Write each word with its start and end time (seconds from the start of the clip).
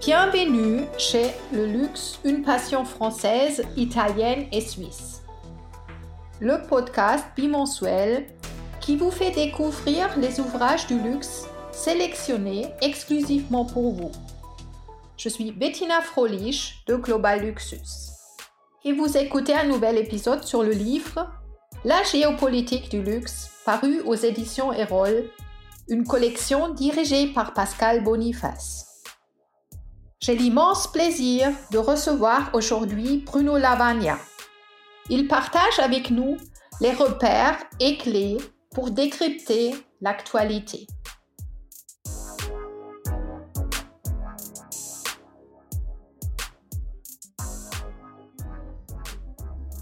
Bienvenue 0.00 0.84
chez 0.98 1.30
Le 1.52 1.64
Luxe, 1.64 2.18
une 2.24 2.42
passion 2.42 2.84
française, 2.84 3.62
italienne 3.76 4.46
et 4.52 4.60
suisse. 4.60 5.22
Le 6.40 6.66
podcast 6.68 7.24
bimensuel 7.34 8.26
qui 8.80 8.96
vous 8.96 9.10
fait 9.10 9.30
découvrir 9.30 10.08
les 10.18 10.40
ouvrages 10.40 10.86
du 10.86 10.98
luxe 10.98 11.46
sélectionnés 11.72 12.66
exclusivement 12.82 13.64
pour 13.64 13.92
vous. 13.92 14.12
Je 15.16 15.30
suis 15.30 15.52
Bettina 15.52 16.02
Frolich 16.02 16.82
de 16.86 16.96
Global 16.96 17.40
Luxus. 17.40 18.10
Et 18.84 18.92
vous 18.92 19.16
écoutez 19.16 19.54
un 19.54 19.64
nouvel 19.64 19.96
épisode 19.96 20.44
sur 20.44 20.62
le 20.62 20.72
livre 20.72 21.30
La 21.84 22.02
géopolitique 22.02 22.90
du 22.90 23.02
luxe, 23.02 23.50
paru 23.64 24.00
aux 24.02 24.16
éditions 24.16 24.72
Erol, 24.72 25.30
une 25.88 26.04
collection 26.04 26.74
dirigée 26.74 27.28
par 27.28 27.54
Pascal 27.54 28.04
Boniface. 28.04 28.93
J'ai 30.24 30.36
l'immense 30.36 30.90
plaisir 30.90 31.52
de 31.70 31.76
recevoir 31.76 32.48
aujourd'hui 32.54 33.18
Bruno 33.26 33.58
Lavagna. 33.58 34.16
Il 35.10 35.28
partage 35.28 35.78
avec 35.78 36.10
nous 36.10 36.38
les 36.80 36.92
repères 36.92 37.58
et 37.78 37.98
clés 37.98 38.38
pour 38.74 38.90
décrypter 38.90 39.74
l'actualité. 40.00 40.86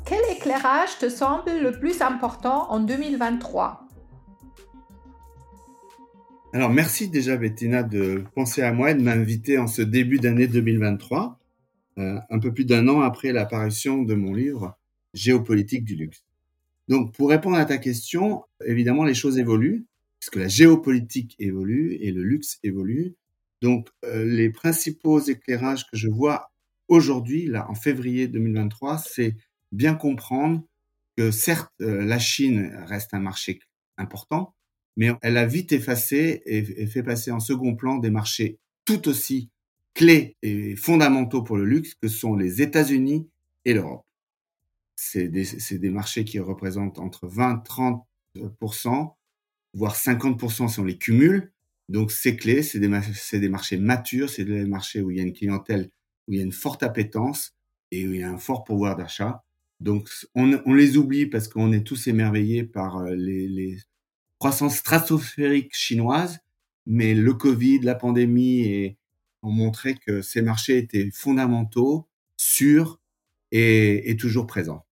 Quel 0.04 0.28
éclairage 0.32 0.98
te 0.98 1.08
semble 1.08 1.52
le 1.52 1.70
plus 1.70 2.02
important 2.02 2.66
en 2.68 2.80
2023 2.80 3.91
alors, 6.52 6.70
merci 6.70 7.08
déjà, 7.08 7.36
Bettina, 7.36 7.82
de 7.82 8.24
penser 8.34 8.60
à 8.60 8.72
moi 8.72 8.90
et 8.90 8.94
de 8.94 9.02
m'inviter 9.02 9.56
en 9.56 9.66
ce 9.66 9.80
début 9.80 10.18
d'année 10.18 10.46
2023, 10.46 11.38
euh, 11.98 12.18
un 12.28 12.38
peu 12.38 12.52
plus 12.52 12.66
d'un 12.66 12.88
an 12.88 13.00
après 13.00 13.32
l'apparition 13.32 14.02
de 14.02 14.14
mon 14.14 14.34
livre 14.34 14.78
Géopolitique 15.14 15.84
du 15.84 15.94
luxe. 15.96 16.24
Donc, 16.88 17.14
pour 17.14 17.30
répondre 17.30 17.56
à 17.56 17.64
ta 17.64 17.78
question, 17.78 18.44
évidemment, 18.64 19.04
les 19.04 19.14
choses 19.14 19.38
évoluent, 19.38 19.86
puisque 20.20 20.36
la 20.36 20.48
géopolitique 20.48 21.36
évolue 21.38 21.94
et 22.00 22.12
le 22.12 22.22
luxe 22.22 22.58
évolue. 22.62 23.14
Donc, 23.62 23.88
euh, 24.04 24.24
les 24.24 24.50
principaux 24.50 25.20
éclairages 25.20 25.86
que 25.90 25.96
je 25.96 26.08
vois 26.08 26.50
aujourd'hui, 26.88 27.46
là, 27.46 27.66
en 27.70 27.74
février 27.74 28.28
2023, 28.28 28.98
c'est 28.98 29.36
bien 29.70 29.94
comprendre 29.94 30.62
que 31.16 31.30
certes, 31.30 31.72
euh, 31.80 32.04
la 32.04 32.18
Chine 32.18 32.74
reste 32.86 33.14
un 33.14 33.20
marché 33.20 33.60
important, 33.96 34.54
mais 34.96 35.10
elle 35.22 35.36
a 35.36 35.46
vite 35.46 35.72
effacé 35.72 36.42
et, 36.46 36.86
fait 36.86 37.02
passer 37.02 37.30
en 37.30 37.40
second 37.40 37.74
plan 37.74 37.98
des 37.98 38.10
marchés 38.10 38.58
tout 38.84 39.08
aussi 39.08 39.50
clés 39.94 40.36
et 40.42 40.76
fondamentaux 40.76 41.42
pour 41.42 41.56
le 41.56 41.64
luxe 41.64 41.94
que 41.94 42.08
sont 42.08 42.34
les 42.34 42.62
États-Unis 42.62 43.28
et 43.64 43.74
l'Europe. 43.74 44.04
C'est 44.96 45.28
des, 45.28 45.46
des, 45.70 45.90
marchés 45.90 46.24
qui 46.24 46.38
représentent 46.38 46.98
entre 46.98 47.26
20-30%, 47.26 49.14
voire 49.74 49.96
50% 49.96 50.68
si 50.68 50.80
on 50.80 50.84
les 50.84 50.98
cumule. 50.98 51.52
Donc 51.88 52.12
c'est 52.12 52.36
clé, 52.36 52.62
c'est 52.62 52.78
des, 52.78 52.88
des 52.88 53.48
marchés 53.48 53.78
matures, 53.78 54.30
c'est 54.30 54.44
des 54.44 54.64
marchés 54.64 55.02
où 55.02 55.10
il 55.10 55.18
y 55.18 55.20
a 55.20 55.24
une 55.24 55.32
clientèle, 55.32 55.90
où 56.26 56.32
il 56.32 56.38
y 56.38 56.40
a 56.40 56.44
une 56.44 56.52
forte 56.52 56.82
appétence 56.82 57.54
et 57.90 58.06
où 58.06 58.12
il 58.12 58.20
y 58.20 58.22
a 58.22 58.30
un 58.30 58.38
fort 58.38 58.64
pouvoir 58.64 58.96
d'achat. 58.96 59.42
Donc 59.80 60.08
on, 60.34 60.60
on, 60.64 60.74
les 60.74 60.96
oublie 60.96 61.26
parce 61.26 61.48
qu'on 61.48 61.72
est 61.72 61.82
tous 61.82 62.06
émerveillés 62.06 62.62
par 62.62 62.98
euh, 62.98 63.14
les, 63.16 63.48
les 63.48 63.78
croissance 64.42 64.78
stratosphérique 64.78 65.72
chinoise, 65.72 66.40
mais 66.84 67.14
le 67.14 67.32
Covid, 67.32 67.78
la 67.78 67.94
pandémie 67.94 68.96
ont 69.42 69.52
montré 69.52 69.94
que 69.94 70.20
ces 70.20 70.42
marchés 70.42 70.78
étaient 70.78 71.12
fondamentaux, 71.12 72.08
sûrs 72.36 73.00
et, 73.52 74.16
toujours 74.18 74.48
présents. 74.48 74.84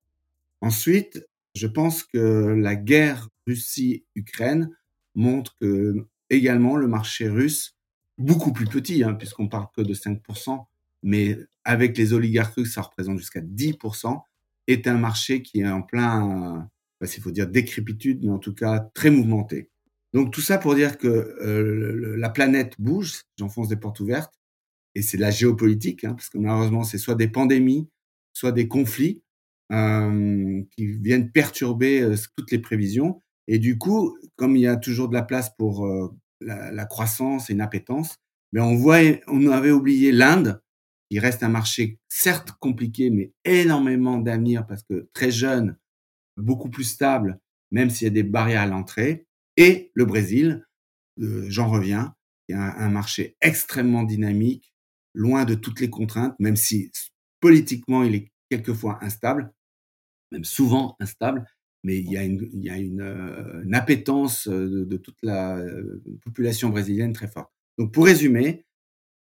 Ensuite, 0.60 1.26
je 1.56 1.66
pense 1.66 2.04
que 2.04 2.54
la 2.56 2.76
guerre 2.76 3.28
Russie-Ukraine 3.48 4.70
montre 5.16 5.56
que 5.60 6.06
également 6.28 6.76
le 6.76 6.86
marché 6.86 7.28
russe, 7.28 7.76
beaucoup 8.18 8.52
plus 8.52 8.66
petit, 8.66 9.02
hein, 9.02 9.14
puisqu'on 9.14 9.48
parle 9.48 9.66
que 9.76 9.82
de 9.82 9.94
5%, 9.94 10.64
mais 11.02 11.36
avec 11.64 11.98
les 11.98 12.12
oligarques 12.12 12.54
russes, 12.54 12.74
ça 12.74 12.82
représente 12.82 13.18
jusqu'à 13.18 13.40
10%, 13.40 14.22
est 14.68 14.86
un 14.86 14.96
marché 14.96 15.42
qui 15.42 15.62
est 15.62 15.68
en 15.68 15.82
plein 15.82 16.70
il 17.02 17.22
faut 17.22 17.30
dire 17.30 17.46
décrépitude, 17.46 18.24
mais 18.24 18.30
en 18.30 18.38
tout 18.38 18.54
cas 18.54 18.90
très 18.94 19.10
mouvementée. 19.10 19.70
Donc 20.12 20.32
tout 20.32 20.40
ça 20.40 20.58
pour 20.58 20.74
dire 20.74 20.98
que 20.98 21.08
euh, 21.08 22.16
la 22.16 22.30
planète 22.30 22.74
bouge, 22.78 23.22
j'enfonce 23.38 23.68
des 23.68 23.76
portes 23.76 24.00
ouvertes, 24.00 24.34
et 24.94 25.02
c'est 25.02 25.16
de 25.16 25.22
la 25.22 25.30
géopolitique, 25.30 26.04
hein, 26.04 26.14
parce 26.14 26.28
que 26.28 26.38
malheureusement 26.38 26.82
c'est 26.82 26.98
soit 26.98 27.14
des 27.14 27.28
pandémies, 27.28 27.88
soit 28.32 28.52
des 28.52 28.68
conflits 28.68 29.22
euh, 29.72 30.62
qui 30.72 30.86
viennent 30.86 31.30
perturber 31.30 32.00
euh, 32.02 32.16
toutes 32.36 32.50
les 32.50 32.58
prévisions. 32.58 33.22
Et 33.46 33.58
du 33.58 33.78
coup, 33.78 34.16
comme 34.36 34.56
il 34.56 34.62
y 34.62 34.66
a 34.66 34.76
toujours 34.76 35.08
de 35.08 35.14
la 35.14 35.22
place 35.22 35.50
pour 35.56 35.86
euh, 35.86 36.08
la, 36.40 36.72
la, 36.72 36.84
croissance 36.86 37.50
et 37.50 37.52
une 37.52 37.60
appétence, 37.60 38.16
mais 38.52 38.60
on 38.60 38.74
voit, 38.74 38.98
on 39.28 39.46
avait 39.48 39.70
oublié 39.70 40.10
l'Inde, 40.10 40.60
qui 41.08 41.20
reste 41.20 41.42
un 41.44 41.48
marché 41.48 41.98
certes 42.08 42.52
compliqué, 42.58 43.10
mais 43.10 43.32
énormément 43.44 44.18
d'avenir 44.18 44.66
parce 44.66 44.82
que 44.82 45.08
très 45.12 45.30
jeune, 45.30 45.76
beaucoup 46.40 46.70
plus 46.70 46.84
stable, 46.84 47.40
même 47.70 47.90
s'il 47.90 48.06
y 48.06 48.10
a 48.10 48.14
des 48.14 48.22
barrières 48.22 48.62
à 48.62 48.66
l'entrée, 48.66 49.26
et 49.56 49.90
le 49.94 50.04
Brésil, 50.04 50.66
euh, 51.20 51.44
j'en 51.48 51.68
reviens, 51.68 52.14
il 52.48 52.52
y 52.52 52.58
a 52.58 52.76
un, 52.78 52.88
marché 52.88 53.36
extrêmement 53.40 54.02
dynamique, 54.02 54.74
loin 55.14 55.44
de 55.44 55.54
toutes 55.54 55.80
les 55.80 55.90
contraintes, 55.90 56.34
même 56.38 56.56
si 56.56 56.90
politiquement 57.40 58.02
il 58.02 58.14
est 58.14 58.32
quelquefois 58.50 58.98
instable, 59.02 59.52
même 60.32 60.44
souvent 60.44 60.96
instable, 61.00 61.46
mais 61.84 61.98
il 61.98 62.10
y 62.10 62.16
a 62.16 62.22
une, 62.22 62.48
il 62.52 63.00
euh, 63.00 63.72
appétence 63.72 64.48
de, 64.48 64.84
de, 64.84 64.96
toute 64.96 65.18
la 65.22 65.58
euh, 65.58 66.02
population 66.22 66.68
brésilienne 66.68 67.12
très 67.12 67.28
forte. 67.28 67.52
Donc 67.78 67.92
pour 67.92 68.04
résumer, 68.04 68.66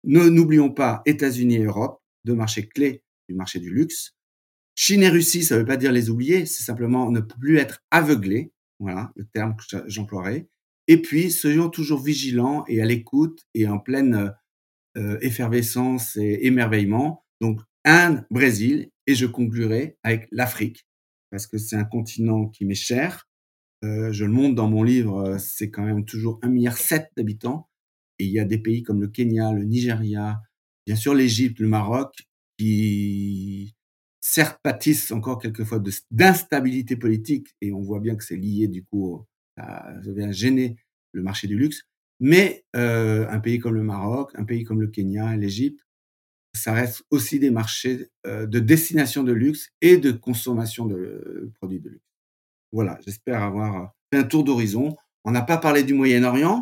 n'oublions 0.03 0.71
pas 0.71 1.01
États-Unis 1.05 1.55
et 1.55 1.63
Europe, 1.63 2.01
deux 2.25 2.35
marchés 2.35 2.67
clés 2.67 3.03
du 3.29 3.35
marché 3.35 3.59
du 3.59 3.69
luxe, 3.69 4.16
Chine 4.79 5.01
et 5.01 5.09
Russie, 5.09 5.43
ça 5.43 5.55
ne 5.55 5.61
veut 5.61 5.65
pas 5.65 5.75
dire 5.75 5.91
les 5.91 6.11
oublier, 6.11 6.45
c'est 6.45 6.63
simplement 6.63 7.09
ne 7.09 7.19
plus 7.19 7.57
être 7.57 7.83
aveuglé, 7.89 8.53
voilà 8.79 9.11
le 9.15 9.25
terme 9.25 9.55
que 9.55 9.83
j'emploierai. 9.87 10.47
Et 10.87 11.01
puis, 11.01 11.31
soyons 11.31 11.69
toujours 11.69 11.99
vigilants 11.99 12.63
et 12.67 12.79
à 12.79 12.85
l'écoute 12.85 13.43
et 13.55 13.67
en 13.67 13.79
pleine 13.79 14.35
euh, 14.95 15.17
effervescence 15.21 16.15
et 16.15 16.45
émerveillement. 16.45 17.25
Donc, 17.41 17.59
Inde, 17.85 18.23
Brésil, 18.29 18.91
et 19.07 19.15
je 19.15 19.25
conclurai 19.25 19.97
avec 20.03 20.27
l'Afrique, 20.31 20.85
parce 21.31 21.47
que 21.47 21.57
c'est 21.57 21.75
un 21.75 21.83
continent 21.83 22.47
qui 22.47 22.63
m'est 22.63 22.75
cher. 22.75 23.27
Euh, 23.83 24.11
je 24.11 24.25
le 24.25 24.31
montre 24.31 24.53
dans 24.53 24.69
mon 24.69 24.83
livre, 24.83 25.37
c'est 25.39 25.71
quand 25.71 25.85
même 25.85 26.05
toujours 26.05 26.39
1,7 26.43 26.49
milliard 26.51 26.77
d'habitants. 27.17 27.67
Et 28.19 28.25
il 28.25 28.31
y 28.31 28.39
a 28.39 28.45
des 28.45 28.59
pays 28.59 28.83
comme 28.83 29.01
le 29.01 29.07
Kenya, 29.07 29.53
le 29.53 29.63
Nigeria, 29.63 30.39
bien 30.85 30.95
sûr 30.95 31.15
l'Égypte, 31.15 31.59
le 31.59 31.67
Maroc, 31.67 32.13
qui 32.59 33.73
certes 34.29 34.59
pâtissent 34.61 35.11
encore 35.11 35.39
quelquefois 35.39 35.81
d'instabilité 36.11 36.97
politique, 36.97 37.55
et 37.61 37.71
on 37.71 37.81
voit 37.81 38.01
bien 38.01 38.15
que 38.17 38.25
c'est 38.25 38.35
lié 38.35 38.67
du 38.67 38.83
coup, 38.83 39.25
à, 39.55 39.93
ça 40.03 40.11
vient 40.11 40.31
gêner 40.31 40.75
le 41.13 41.23
marché 41.23 41.47
du 41.47 41.57
luxe, 41.57 41.83
mais 42.19 42.65
euh, 42.75 43.25
un 43.29 43.39
pays 43.39 43.59
comme 43.59 43.75
le 43.75 43.83
Maroc, 43.83 44.31
un 44.35 44.43
pays 44.43 44.65
comme 44.65 44.81
le 44.81 44.87
Kenya, 44.87 45.37
l'Égypte, 45.37 45.79
ça 46.53 46.73
reste 46.73 47.03
aussi 47.09 47.39
des 47.39 47.51
marchés 47.51 48.09
euh, 48.25 48.45
de 48.45 48.59
destination 48.59 49.23
de 49.23 49.31
luxe 49.31 49.69
et 49.79 49.97
de 49.97 50.11
consommation 50.11 50.85
de 50.85 51.49
produits 51.55 51.79
de 51.79 51.89
luxe. 51.89 52.05
Voilà, 52.73 52.99
j'espère 53.05 53.41
avoir 53.41 53.93
fait 54.11 54.19
un 54.19 54.23
tour 54.23 54.43
d'horizon. 54.43 54.97
On 55.23 55.31
n'a 55.31 55.41
pas 55.41 55.57
parlé 55.57 55.83
du 55.83 55.93
Moyen-Orient, 55.93 56.61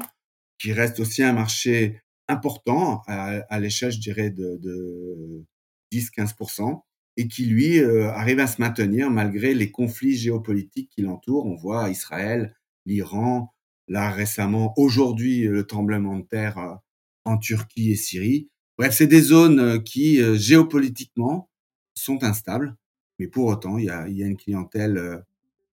qui 0.59 0.71
reste 0.71 0.99
aussi 0.99 1.23
un 1.23 1.33
marché 1.33 1.99
important 2.27 3.01
à, 3.07 3.59
l'échelle, 3.59 3.91
je 3.91 3.99
dirais, 3.99 4.29
de, 4.29 4.57
de 4.57 5.45
10-15% 5.91 6.83
et 7.17 7.27
qui, 7.27 7.45
lui, 7.45 7.79
euh, 7.79 8.11
arrive 8.11 8.39
à 8.39 8.47
se 8.47 8.61
maintenir 8.61 9.09
malgré 9.09 9.53
les 9.53 9.71
conflits 9.71 10.15
géopolitiques 10.15 10.89
qui 10.89 11.01
l'entourent. 11.01 11.45
On 11.45 11.55
voit 11.55 11.89
Israël, 11.89 12.55
l'Iran, 12.85 13.53
là 13.87 14.11
récemment, 14.11 14.73
aujourd'hui, 14.77 15.43
le 15.43 15.65
tremblement 15.65 16.17
de 16.17 16.25
terre 16.25 16.57
euh, 16.57 16.75
en 17.23 17.37
Turquie 17.37 17.91
et 17.91 17.95
Syrie. 17.95 18.49
Bref, 18.77 18.93
c'est 18.93 19.07
des 19.07 19.21
zones 19.21 19.59
euh, 19.59 19.79
qui, 19.79 20.21
géopolitiquement, 20.37 21.49
sont 21.93 22.23
instables, 22.23 22.75
mais 23.19 23.27
pour 23.27 23.45
autant, 23.45 23.77
il 23.77 23.85
y 23.85 23.89
a, 23.89 24.07
il 24.09 24.17
y 24.17 24.23
a 24.23 24.27
une 24.27 24.35
clientèle 24.35 25.23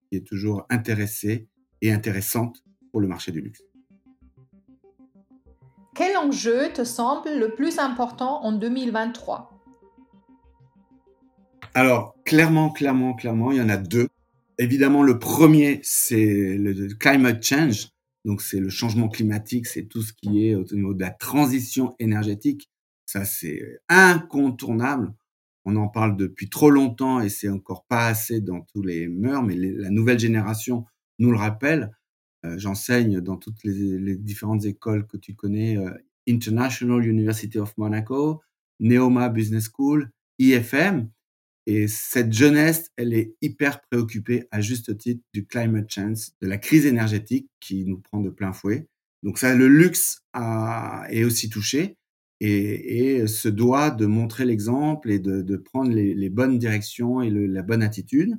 qui 0.09 0.17
est 0.17 0.27
toujours 0.27 0.65
intéressée 0.71 1.49
et 1.81 1.93
intéressante 1.93 2.63
pour 2.93 3.01
le 3.01 3.09
marché 3.09 3.33
du 3.33 3.41
luxe. 3.41 3.63
Quel 5.97 6.17
enjeu 6.17 6.73
te 6.73 6.85
semble 6.85 7.37
le 7.37 7.55
plus 7.55 7.81
important 7.81 8.45
en 8.45 8.53
2023 8.53 9.52
alors, 11.75 12.17
clairement, 12.25 12.71
clairement, 12.71 13.15
clairement, 13.15 13.51
il 13.53 13.59
y 13.59 13.61
en 13.61 13.69
a 13.69 13.77
deux. 13.77 14.09
Évidemment, 14.59 15.03
le 15.03 15.19
premier, 15.19 15.81
c'est 15.83 16.57
le 16.57 16.95
climate 16.95 17.43
change. 17.43 17.89
Donc, 18.25 18.43
c'est 18.43 18.61
le 18.61 18.69
changement 18.69 19.09
climatique, 19.09 19.67
c'est 19.67 19.85
tout 19.85 20.03
ce 20.03 20.13
qui 20.13 20.47
est 20.47 20.55
au 20.55 20.65
niveau 20.73 20.95
de 20.95 21.01
la 21.01 21.11
transition 21.11 21.95
énergétique. 21.99 22.69
Ça, 23.07 23.25
c'est 23.25 23.81
incontournable. 23.89 25.13
On 25.65 25.77
en 25.77 25.89
parle 25.89 26.17
depuis 26.17 26.49
trop 26.49 26.71
longtemps 26.71 27.21
et 27.21 27.29
c'est 27.29 27.49
encore 27.49 27.85
pas 27.85 28.07
assez 28.07 28.41
dans 28.41 28.61
tous 28.73 28.83
les 28.83 29.09
mœurs, 29.09 29.43
mais 29.43 29.57
la 29.57 29.91
nouvelle 29.91 30.19
génération 30.19 30.85
nous 31.19 31.31
le 31.31 31.39
rappelle. 31.39 31.91
Euh, 32.45 32.59
j'enseigne 32.59 33.21
dans 33.21 33.37
toutes 33.37 33.63
les, 33.65 34.17
différentes 34.17 34.65
écoles 34.65 35.07
que 35.07 35.17
tu 35.17 35.35
connais, 35.35 35.77
euh, 35.77 35.91
International 36.29 37.05
University 37.05 37.59
of 37.59 37.77
Monaco, 37.79 38.43
Neoma 38.81 39.29
Business 39.29 39.71
School, 39.73 40.11
IFM. 40.39 41.09
Et 41.67 41.87
cette 41.87 42.33
jeunesse, 42.33 42.91
elle 42.97 43.15
est 43.15 43.35
hyper 43.41 43.81
préoccupée 43.83 44.49
à 44.51 44.61
juste 44.61 44.97
titre 44.99 45.23
du 45.33 45.47
climate 45.47 45.91
change, 45.91 46.31
de 46.41 46.49
la 46.49 46.59
crise 46.59 46.87
énergétique 46.87 47.49
qui 47.61 47.85
nous 47.85 47.99
prend 47.99 48.21
de 48.21 48.31
plein 48.31 48.53
fouet. 48.53 48.89
Donc 49.23 49.39
ça, 49.39 49.55
le 49.55 49.69
luxe 49.69 50.23
est 50.35 51.25
aussi 51.25 51.49
touché 51.49 51.97
et, 52.41 53.27
se 53.29 53.49
doit 53.49 53.91
de 53.91 54.07
montrer 54.07 54.45
l'exemple 54.45 55.11
et 55.11 55.21
de, 55.21 55.57
prendre 55.57 55.93
les, 55.93 56.31
bonnes 56.31 56.59
directions 56.59 57.23
et 57.23 57.31
la 57.31 57.63
bonne 57.63 57.83
attitude. 57.83 58.37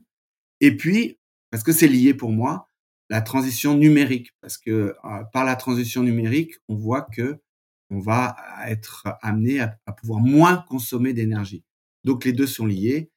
Et 0.60 0.76
puis, 0.76 1.20
parce 1.52 1.64
que 1.64 1.72
c'est 1.72 1.88
lié 1.88 2.14
pour 2.14 2.32
moi, 2.32 2.70
la 3.10 3.22
transition 3.22 3.76
numérique, 3.76 4.32
parce 4.42 4.58
que 4.58 4.96
euh, 5.06 5.24
par 5.32 5.46
la 5.46 5.56
transition 5.56 6.04
numérique, 6.04 6.56
on 6.68 6.76
voit 6.76 7.04
que 7.04 7.40
on 7.90 8.00
va 8.00 8.36
être 8.66 9.08
amené 9.22 9.60
à 9.60 9.94
pouvoir 9.96 10.20
moins 10.20 10.66
consommer 10.68 11.14
d'énergie. 11.14 11.64
Donc 12.04 12.26
les 12.26 12.34
deux 12.34 12.48
sont 12.48 12.66
liés, 12.66 13.12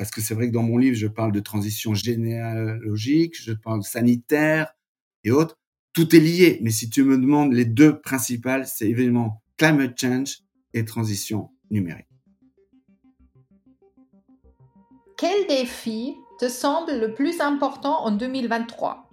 parce 0.00 0.10
que 0.10 0.22
c'est 0.22 0.32
vrai 0.32 0.48
que 0.48 0.54
dans 0.54 0.62
mon 0.62 0.78
livre, 0.78 0.96
je 0.96 1.06
parle 1.06 1.30
de 1.30 1.40
transition 1.40 1.92
généalogique, 1.92 3.34
je 3.38 3.52
parle 3.52 3.82
sanitaire 3.82 4.74
et 5.24 5.30
autres. 5.30 5.58
Tout 5.92 6.16
est 6.16 6.20
lié, 6.20 6.58
mais 6.62 6.70
si 6.70 6.88
tu 6.88 7.04
me 7.04 7.18
demandes 7.18 7.52
les 7.52 7.66
deux 7.66 8.00
principales, 8.00 8.66
c'est 8.66 8.88
évidemment 8.88 9.42
climate 9.58 10.00
change 10.00 10.38
et 10.72 10.86
transition 10.86 11.50
numérique. 11.70 12.06
Quel 15.18 15.46
défi 15.46 16.14
te 16.38 16.48
semble 16.48 16.98
le 16.98 17.12
plus 17.12 17.38
important 17.42 18.02
en 18.02 18.10
2023 18.10 19.06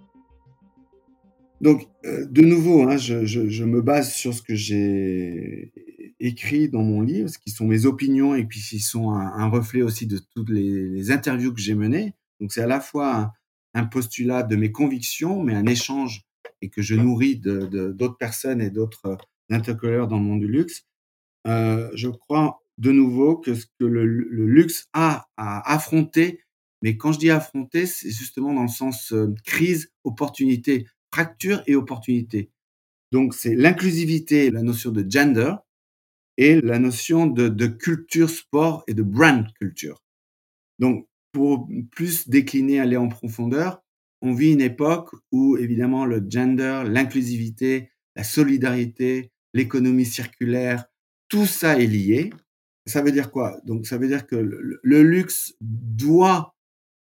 Donc, 1.60 1.86
euh, 2.06 2.24
de 2.30 2.40
nouveau, 2.40 2.88
hein, 2.88 2.96
je, 2.96 3.26
je, 3.26 3.46
je, 3.46 3.64
me 3.64 3.82
base 3.82 4.14
sur 4.14 4.32
ce 4.32 4.40
que 4.40 4.54
j'ai 4.54 5.70
écrit 6.20 6.68
dans 6.68 6.82
mon 6.82 7.00
livre, 7.00 7.28
ce 7.28 7.38
qui 7.38 7.50
sont 7.50 7.66
mes 7.66 7.86
opinions 7.86 8.34
et 8.34 8.44
puis 8.44 8.60
qui 8.60 8.80
sont 8.80 9.10
un, 9.10 9.26
un 9.26 9.48
reflet 9.48 9.82
aussi 9.82 10.06
de 10.06 10.20
toutes 10.34 10.50
les, 10.50 10.88
les 10.88 11.10
interviews 11.10 11.52
que 11.52 11.60
j'ai 11.60 11.74
menées. 11.74 12.14
Donc, 12.40 12.52
c'est 12.52 12.62
à 12.62 12.66
la 12.66 12.80
fois 12.80 13.16
un, 13.16 13.32
un, 13.74 13.84
postulat 13.84 14.42
de 14.42 14.56
mes 14.56 14.72
convictions, 14.72 15.42
mais 15.42 15.54
un 15.54 15.66
échange 15.66 16.22
et 16.60 16.70
que 16.70 16.82
je 16.82 16.94
nourris 16.94 17.36
d'autres 17.36 17.66
de, 17.68 17.92
d'autres 17.92 18.16
personnes 18.16 18.60
et 18.60 18.70
d'autres 18.70 19.18
interculeurs 19.50 20.08
dans 20.08 20.18
le 20.18 20.24
monde 20.24 20.40
du 20.40 20.48
luxe. 20.48 20.84
Euh, 21.46 21.90
je 21.94 22.08
crois 22.08 22.62
de 22.78 22.92
nouveau 22.92 23.36
que 23.36 23.54
ce 23.54 23.66
que 23.78 23.84
le, 23.84 24.04
le 24.04 24.46
luxe 24.46 24.88
a 24.92 25.28
à 25.36 25.72
affronter, 25.72 26.40
mais 26.82 26.96
quand 26.96 27.12
je 27.12 27.18
dis 27.18 27.30
affronter, 27.30 27.86
c'est 27.86 28.10
justement 28.10 28.54
dans 28.54 28.62
le 28.62 28.68
sens 28.68 29.12
euh, 29.12 29.32
crise, 29.44 29.92
opportunité, 30.04 30.86
fracture 31.12 31.62
et 31.66 31.74
opportunité. 31.74 32.50
Donc 33.12 33.34
c'est 33.34 33.54
l'inclusivité, 33.54 34.50
la 34.50 34.62
notion 34.62 34.90
de 34.90 35.04
gender 35.08 35.54
et 36.38 36.60
la 36.60 36.78
notion 36.78 37.26
de, 37.26 37.66
culture 37.66 38.30
sport 38.30 38.84
et 38.86 38.94
de 38.94 39.02
brand 39.02 39.46
culture. 39.54 40.02
Donc 40.78 41.06
pour 41.32 41.68
plus 41.90 42.28
décliner, 42.28 42.80
aller 42.80 42.96
en 42.96 43.08
profondeur, 43.08 43.82
on 44.22 44.32
vit 44.32 44.52
une 44.52 44.60
époque 44.60 45.10
où 45.32 45.58
évidemment 45.58 46.06
le 46.06 46.24
gender, 46.26 46.84
l'inclusivité, 46.86 47.90
la 48.16 48.24
solidarité, 48.24 49.32
l'économie 49.52 50.06
circulaire, 50.06 50.86
tout 51.28 51.46
ça 51.46 51.78
est 51.78 51.86
lié. 51.86 52.30
Ça 52.86 53.02
veut 53.02 53.12
dire 53.12 53.30
quoi? 53.30 53.60
Donc 53.64 53.86
ça 53.86 53.98
veut 53.98 54.08
dire 54.08 54.26
que 54.26 54.36
le, 54.36 55.02
luxe 55.02 55.54
doit 55.60 56.54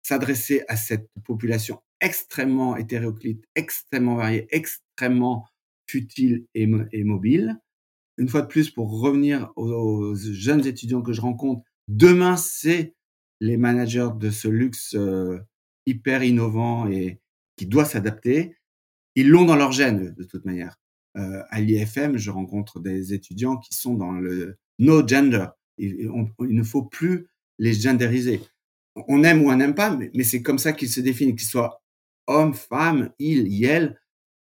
s'adresser 0.02 0.64
à 0.68 0.76
cette 0.76 1.08
population 1.24 1.80
extrêmement 2.00 2.76
hétéroclite, 2.76 3.44
extrêmement 3.54 4.16
variée, 4.16 4.48
extrêmement 4.50 5.46
futile 5.86 6.46
et, 6.54 6.66
mobile. 7.04 7.58
Une 8.20 8.28
fois 8.28 8.42
de 8.42 8.46
plus, 8.46 8.70
pour 8.70 9.00
revenir 9.00 9.50
aux, 9.56 10.14
jeunes 10.14 10.66
étudiants 10.66 11.00
que 11.00 11.14
je 11.14 11.22
rencontre, 11.22 11.62
demain, 11.88 12.36
c'est 12.36 12.94
les 13.40 13.56
managers 13.56 14.10
de 14.14 14.30
ce 14.30 14.46
luxe 14.46 14.94
euh, 14.94 15.38
hyper 15.86 16.22
innovant 16.22 16.86
et 16.86 17.22
qui 17.56 17.64
doit 17.64 17.86
s'adapter. 17.86 18.54
Ils 19.14 19.30
l'ont 19.30 19.46
dans 19.46 19.56
leur 19.56 19.72
gène, 19.72 20.14
de 20.14 20.24
toute 20.24 20.44
manière. 20.44 20.76
Euh, 21.16 21.42
à 21.48 21.62
l'IFM, 21.62 22.18
je 22.18 22.30
rencontre 22.30 22.78
des 22.78 23.14
étudiants 23.14 23.56
qui 23.56 23.74
sont 23.74 23.94
dans 23.94 24.12
le 24.12 24.58
no 24.78 25.06
gender. 25.06 25.46
Il, 25.78 26.10
ne 26.38 26.62
faut 26.62 26.84
plus 26.84 27.26
les 27.58 27.72
genderiser 27.72 28.42
on 29.08 29.24
aime 29.24 29.42
ou 29.42 29.50
on 29.50 29.56
n'aime 29.56 29.74
pas, 29.74 29.96
mais, 29.96 30.24
c'est 30.24 30.42
comme 30.42 30.58
ça 30.58 30.72
qu'ils 30.72 30.90
se 30.90 31.00
définissent, 31.00 31.36
qu'ils 31.36 31.48
soient 31.48 31.82
hommes, 32.26 32.54
femmes, 32.54 33.10
il, 33.18 33.64
elle. 33.64 33.98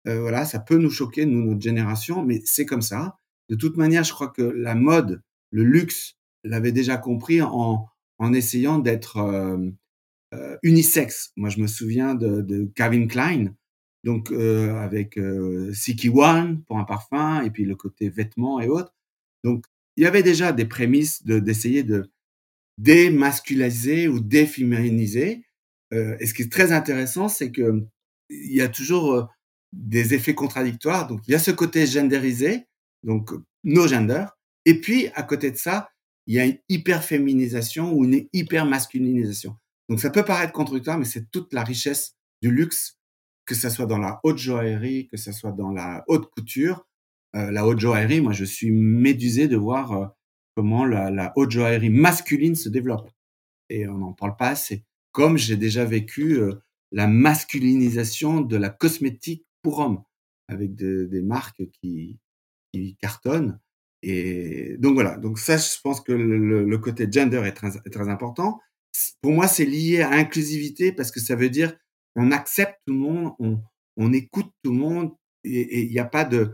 Euh, 0.08 0.22
voilà, 0.22 0.46
ça 0.46 0.60
peut 0.60 0.78
nous 0.78 0.90
choquer, 0.90 1.26
nous, 1.26 1.44
notre 1.44 1.62
génération, 1.62 2.24
mais 2.24 2.42
c'est 2.46 2.66
comme 2.66 2.82
ça. 2.82 3.18
De 3.50 3.56
toute 3.56 3.78
manière, 3.78 4.04
je 4.04 4.14
crois 4.14 4.30
que 4.30 4.42
la 4.42 4.76
mode, 4.76 5.22
le 5.52 5.64
luxe, 5.64 6.18
l'avait 6.44 6.72
déjà 6.72 6.98
compris 6.98 7.42
en, 7.42 7.86
en 8.18 8.34
essayant 8.34 8.80
d'être 8.80 9.18
euh, 9.18 9.70
euh, 10.34 10.58
unisexe. 10.64 11.32
Moi, 11.36 11.50
je 11.50 11.60
me 11.60 11.68
souviens 11.68 12.16
de, 12.16 12.42
de 12.42 12.66
Calvin 12.76 13.08
Klein, 13.08 13.56
donc 14.04 14.32
euh, 14.32 14.76
avec 14.78 15.20
Siki 15.74 16.10
One 16.10 16.64
pour 16.64 16.80
un 16.80 16.84
parfum, 16.84 17.42
et 17.44 17.52
puis 17.52 17.66
le 17.66 17.76
côté 17.76 18.10
vêtements 18.10 18.60
et 18.60 18.68
autres. 18.68 18.94
Donc, 19.44 19.66
il 19.96 20.04
y 20.04 20.08
avait 20.08 20.24
déjà 20.24 20.52
des 20.52 20.66
prémices 20.66 21.24
d'essayer 21.24 21.84
de, 21.84 22.10
démasculiniser 22.80 24.08
ou 24.08 24.20
déféminiser. 24.20 25.46
Et 25.92 26.26
ce 26.26 26.34
qui 26.34 26.42
est 26.42 26.52
très 26.52 26.72
intéressant, 26.72 27.28
c'est 27.28 27.52
que 27.52 27.86
il 28.30 28.56
y 28.56 28.62
a 28.62 28.68
toujours 28.68 29.30
des 29.74 30.16
effets 30.16 30.34
contradictoires. 30.34 31.06
Donc, 31.06 31.22
il 31.28 31.32
y 31.32 31.36
a 31.36 31.40
ce 31.40 31.52
côté 31.52 31.86
genderisé, 31.86 32.66
donc 33.04 33.32
no 33.64 33.88
gender, 33.88 34.26
et 34.66 34.80
puis 34.80 35.08
à 35.16 35.24
côté 35.24 35.52
de 35.52 35.58
ça, 35.58 35.90
il 36.26 36.36
y 36.36 36.40
a 36.40 36.46
une 36.46 36.58
hyperféminisation 36.70 37.94
ou 37.94 38.06
une 38.06 38.28
hypermasculinisation. 38.34 39.58
Donc, 39.90 40.00
ça 40.00 40.10
peut 40.10 40.24
paraître 40.24 40.54
contradictoire, 40.54 40.98
mais 40.98 41.06
c'est 41.06 41.30
toute 41.32 41.54
la 41.54 41.64
richesse 41.64 42.16
du 42.42 42.52
luxe, 42.52 42.98
que 43.46 43.56
ce 43.56 43.70
soit 43.70 43.86
dans 43.86 43.98
la 43.98 44.20
haute 44.24 44.38
joaillerie, 44.38 45.08
que 45.08 45.18
ce 45.18 45.32
soit 45.32 45.52
dans 45.52 45.72
la 45.72 46.04
haute 46.08 46.30
couture. 46.32 46.88
Euh, 47.36 47.52
la 47.52 47.68
haute 47.68 47.80
joaillerie, 47.80 48.22
moi, 48.22 48.32
je 48.32 48.46
suis 48.46 48.72
médusé 48.72 49.48
de 49.48 49.58
voir 49.58 49.92
euh, 49.92 50.08
comment 50.56 50.86
la, 50.86 51.12
la, 51.12 51.34
haute 51.36 51.52
joaillerie 51.52 51.90
masculine 51.90 52.56
se 52.56 52.70
développe. 52.70 53.10
Et 53.70 53.88
on 53.88 53.98
n'en 53.98 54.14
parle 54.14 54.38
pas 54.38 54.50
assez. 54.50 54.86
Comme 55.12 55.38
j'ai 55.38 55.58
déjà 55.58 55.84
vécu 55.84 56.40
euh, 56.40 56.54
la 56.92 57.08
masculinisation 57.08 58.42
de 58.42 58.56
la 58.56 58.70
cosmétique 58.70 59.46
pour 59.62 59.80
hommes, 59.80 60.04
avec 60.48 60.76
de, 60.76 61.06
des 61.06 61.22
marques 61.22 61.64
qui, 61.82 62.20
qui, 62.74 62.96
cartonnent. 62.98 63.60
Et 64.02 64.76
donc 64.80 64.96
voilà, 64.96 65.18
donc 65.18 65.40
ça, 65.40 65.58
je 65.58 65.80
pense 65.82 66.02
que 66.02 66.12
le, 66.12 66.66
le 66.66 66.78
côté 66.78 67.08
gender 67.10 67.42
est 67.46 67.54
très, 67.54 67.72
très 67.92 68.10
important. 68.10 68.60
Pour 69.22 69.32
moi, 69.32 69.48
c'est 69.48 69.66
lié 69.66 70.02
à 70.02 70.12
inclusivité 70.12 70.92
parce 70.92 71.12
que 71.12 71.20
ça 71.20 71.36
veut 71.36 71.50
dire 71.50 71.76
on 72.16 72.32
accepte 72.32 72.80
tout 72.86 72.94
le 72.94 73.00
monde, 73.00 73.34
on, 73.40 73.60
on 73.98 74.14
écoute 74.14 74.52
tout 74.64 74.72
le 74.72 74.78
monde 74.78 75.12
et 75.46 75.84
il 75.84 75.92
n'y 75.92 76.00
a 76.00 76.06
pas 76.06 76.26
de 76.26 76.54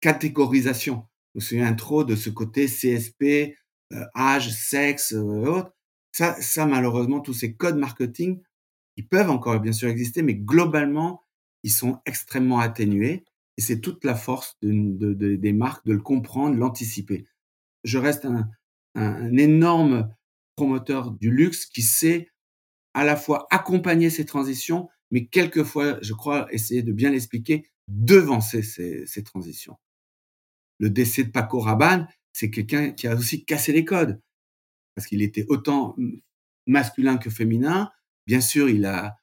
catégorisation 0.00 1.06
me 1.36 1.40
souviens 1.40 1.74
trop 1.74 2.02
de 2.02 2.16
ce 2.16 2.30
côté 2.30 2.66
CSP, 2.66 3.56
euh, 3.92 4.04
âge, 4.16 4.50
sexe, 4.50 5.12
euh, 5.12 5.44
autres. 5.46 5.72
Ça, 6.12 6.40
ça, 6.40 6.66
malheureusement, 6.66 7.20
tous 7.20 7.34
ces 7.34 7.54
codes 7.54 7.76
marketing, 7.76 8.40
ils 8.96 9.06
peuvent 9.06 9.30
encore 9.30 9.60
bien 9.60 9.72
sûr 9.72 9.88
exister, 9.88 10.22
mais 10.22 10.34
globalement, 10.34 11.22
ils 11.62 11.70
sont 11.70 12.00
extrêmement 12.06 12.58
atténués. 12.58 13.24
Et 13.58 13.62
c'est 13.62 13.80
toute 13.80 14.04
la 14.04 14.14
force 14.14 14.56
de, 14.62 14.70
de, 14.70 15.14
de, 15.14 15.36
des 15.36 15.52
marques 15.52 15.86
de 15.86 15.92
le 15.92 16.00
comprendre, 16.00 16.56
l'anticiper. 16.56 17.26
Je 17.84 17.98
reste 17.98 18.26
un, 18.26 18.50
énorme 19.36 20.14
promoteur 20.56 21.10
du 21.12 21.30
luxe 21.30 21.66
qui 21.66 21.82
sait 21.82 22.30
à 22.94 23.04
la 23.04 23.16
fois 23.16 23.46
accompagner 23.50 24.08
ces 24.08 24.24
transitions, 24.24 24.88
mais 25.10 25.26
quelquefois, 25.26 25.98
je 26.00 26.14
crois, 26.14 26.46
essayer 26.50 26.82
de 26.82 26.92
bien 26.92 27.10
l'expliquer, 27.10 27.70
devancer 27.88 28.62
ces, 28.62 29.22
transitions 29.22 29.76
le 30.78 30.90
décès 30.90 31.24
de 31.24 31.30
Paco 31.30 31.60
Rabanne, 31.60 32.06
c'est 32.32 32.50
quelqu'un 32.50 32.90
qui 32.92 33.06
a 33.06 33.14
aussi 33.14 33.44
cassé 33.44 33.72
les 33.72 33.84
codes. 33.84 34.20
Parce 34.94 35.06
qu'il 35.06 35.22
était 35.22 35.46
autant 35.48 35.96
masculin 36.66 37.16
que 37.16 37.30
féminin. 37.30 37.90
Bien 38.26 38.42
sûr, 38.42 38.68
il 38.68 38.84
a 38.84 39.16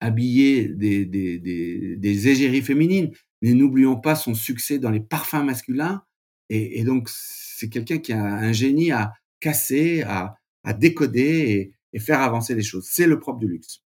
habillé 0.00 0.68
des 0.68 2.28
égéries 2.28 2.62
féminines, 2.62 3.10
mais 3.42 3.52
n'oublions 3.54 3.96
pas 3.96 4.14
son 4.14 4.34
succès 4.34 4.78
dans 4.78 4.90
les 4.90 5.00
parfums 5.00 5.44
masculins. 5.44 6.02
Et, 6.50 6.82
donc, 6.84 7.08
c'est 7.10 7.68
quelqu'un 7.68 7.98
qui 7.98 8.12
a 8.12 8.22
un 8.22 8.52
génie 8.52 8.90
à 8.90 9.12
casser, 9.40 10.02
à, 10.02 10.36
décoder 10.74 11.72
et, 11.92 11.98
faire 12.00 12.20
avancer 12.20 12.54
les 12.54 12.62
choses. 12.62 12.88
C'est 12.90 13.06
le 13.06 13.18
propre 13.18 13.40
du 13.40 13.48
luxe. 13.48 13.82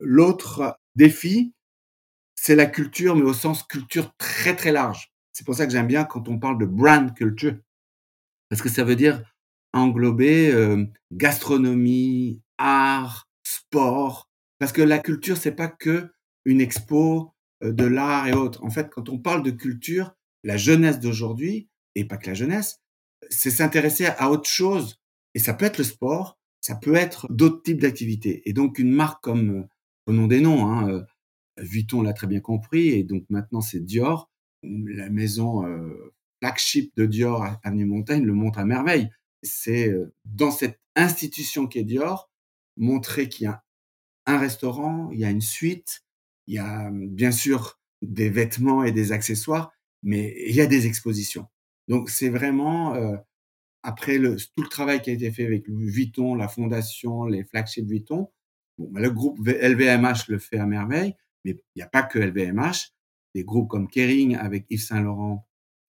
L'autre 0.00 0.78
défi, 0.94 1.54
c'est 2.34 2.56
la 2.56 2.66
culture, 2.66 3.16
mais 3.16 3.22
au 3.22 3.34
sens 3.34 3.62
culture 3.64 4.14
très 4.16 4.54
très 4.54 4.72
large. 4.72 5.12
C'est 5.32 5.44
pour 5.44 5.54
ça 5.54 5.66
que 5.66 5.72
j'aime 5.72 5.86
bien 5.86 6.04
quand 6.04 6.28
on 6.28 6.38
parle 6.38 6.58
de 6.58 6.66
brand 6.66 7.14
culture. 7.14 7.56
parce 8.48 8.62
que 8.62 8.68
ça 8.68 8.84
veut 8.84 8.96
dire 8.96 9.22
englober 9.72 10.50
euh, 10.52 10.84
gastronomie, 11.12 12.42
art, 12.58 13.28
sport, 13.44 14.28
parce 14.58 14.72
que 14.72 14.82
la 14.82 14.98
culture 14.98 15.36
c'est 15.36 15.54
pas 15.54 15.68
que 15.68 16.10
une 16.44 16.60
expo 16.60 17.32
de 17.62 17.84
l'art 17.84 18.26
et 18.26 18.32
autres. 18.32 18.64
En 18.64 18.70
fait, 18.70 18.90
quand 18.90 19.08
on 19.08 19.18
parle 19.18 19.42
de 19.42 19.50
culture, 19.50 20.14
la 20.44 20.56
jeunesse 20.56 21.00
d'aujourd'hui 21.00 21.68
et 21.94 22.04
pas 22.04 22.16
que 22.16 22.28
la 22.28 22.34
jeunesse, 22.34 22.80
c'est 23.28 23.50
s'intéresser 23.50 24.06
à 24.06 24.30
autre 24.30 24.48
chose 24.48 25.00
et 25.34 25.38
ça 25.38 25.54
peut 25.54 25.66
être 25.66 25.78
le 25.78 25.84
sport, 25.84 26.38
ça 26.60 26.74
peut 26.74 26.94
être 26.94 27.26
d'autres 27.30 27.62
types 27.62 27.80
d'activités. 27.80 28.42
Et 28.48 28.52
donc 28.52 28.78
une 28.78 28.92
marque 28.92 29.22
comme 29.22 29.66
au 30.06 30.12
nom 30.12 30.26
des 30.26 30.40
noms, 30.40 30.66
hein, 30.70 31.04
Vuitton 31.58 32.02
l'a 32.02 32.12
très 32.12 32.26
bien 32.26 32.40
compris 32.40 32.88
et 32.88 33.04
donc 33.04 33.24
maintenant 33.28 33.60
c'est 33.60 33.80
Dior, 33.80 34.30
la 34.62 35.10
maison 35.10 35.64
flagship 36.40 36.96
de 36.96 37.06
Dior 37.06 37.42
à 37.42 37.60
Avenue 37.62 37.86
Montaigne 37.86 38.24
le 38.24 38.32
montre 38.32 38.58
à 38.58 38.64
merveille. 38.64 39.10
C'est 39.42 39.92
dans 40.24 40.50
cette 40.50 40.80
institution 40.96 41.66
qu'est 41.66 41.84
Dior, 41.84 42.30
montrer 42.76 43.28
qu'il 43.28 43.44
y 43.44 43.46
a 43.46 43.62
un 44.26 44.38
restaurant, 44.38 45.10
il 45.12 45.18
y 45.18 45.24
a 45.24 45.30
une 45.30 45.40
suite, 45.40 46.02
il 46.50 46.54
y 46.54 46.58
a 46.58 46.90
bien 46.90 47.30
sûr 47.30 47.78
des 48.02 48.28
vêtements 48.28 48.82
et 48.82 48.90
des 48.90 49.12
accessoires, 49.12 49.72
mais 50.02 50.34
il 50.48 50.54
y 50.54 50.60
a 50.60 50.66
des 50.66 50.86
expositions. 50.86 51.46
Donc 51.86 52.10
c'est 52.10 52.28
vraiment 52.28 52.94
après 53.84 54.18
le, 54.18 54.36
tout 54.36 54.62
le 54.62 54.68
travail 54.68 55.00
qui 55.00 55.10
a 55.10 55.12
été 55.12 55.30
fait 55.30 55.46
avec 55.46 55.68
Vuitton, 55.68 56.34
la 56.34 56.48
fondation, 56.48 57.24
les 57.24 57.44
flagships 57.44 57.86
Vuitton. 57.86 58.28
Bon, 58.78 58.88
bah, 58.90 59.00
le 59.00 59.10
groupe 59.12 59.38
LVMH 59.46 60.28
le 60.28 60.40
fait 60.40 60.58
à 60.58 60.66
merveille, 60.66 61.14
mais 61.44 61.52
il 61.52 61.78
n'y 61.78 61.82
a 61.82 61.88
pas 61.88 62.02
que 62.02 62.18
LVMH. 62.18 62.92
Des 63.36 63.44
groupes 63.44 63.68
comme 63.68 63.88
Kering 63.88 64.34
avec 64.34 64.66
Yves 64.70 64.82
Saint 64.82 65.02
Laurent 65.02 65.46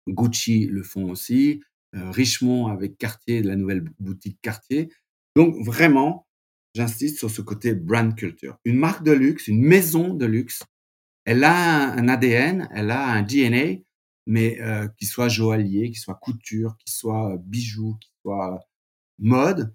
Gucci 0.07 0.67
le 0.67 0.83
font 0.83 1.11
aussi, 1.11 1.63
euh, 1.95 2.11
Richemont 2.11 2.67
avec 2.67 2.99
Cartier, 2.99 3.43
la 3.43 3.57
nouvelle 3.57 3.85
boutique 3.99 4.39
Cartier. 4.43 4.91
Donc 5.35 5.57
vraiment, 5.65 6.27
j'insiste 6.75 7.19
sur 7.19 7.31
ce 7.31 7.43
côté 7.43 7.75
brand 7.75 8.15
culture. 8.15 8.59
Une 8.65 8.79
marque 8.79 9.05
de 9.05 9.13
luxe, 9.13 9.49
une 9.49 9.63
maison 9.63 10.15
de 10.15 10.27
luxe, 10.27 10.63
elle 11.25 11.45
a 11.45 11.93
un 11.93 12.09
ADN, 12.09 12.69
elle 12.73 12.91
a 12.91 13.09
un 13.09 13.23
DNA, 13.23 13.83
mais 14.27 14.61
euh, 14.61 14.89
qui 14.99 15.07
soit 15.07 15.29
joaillier, 15.29 15.91
qui 15.91 15.99
soit 15.99 16.15
couture, 16.15 16.77
qui 16.79 16.93
soit 16.93 17.37
bijoux, 17.45 17.97
qui 18.01 18.11
soit 18.23 18.61
mode. 19.19 19.75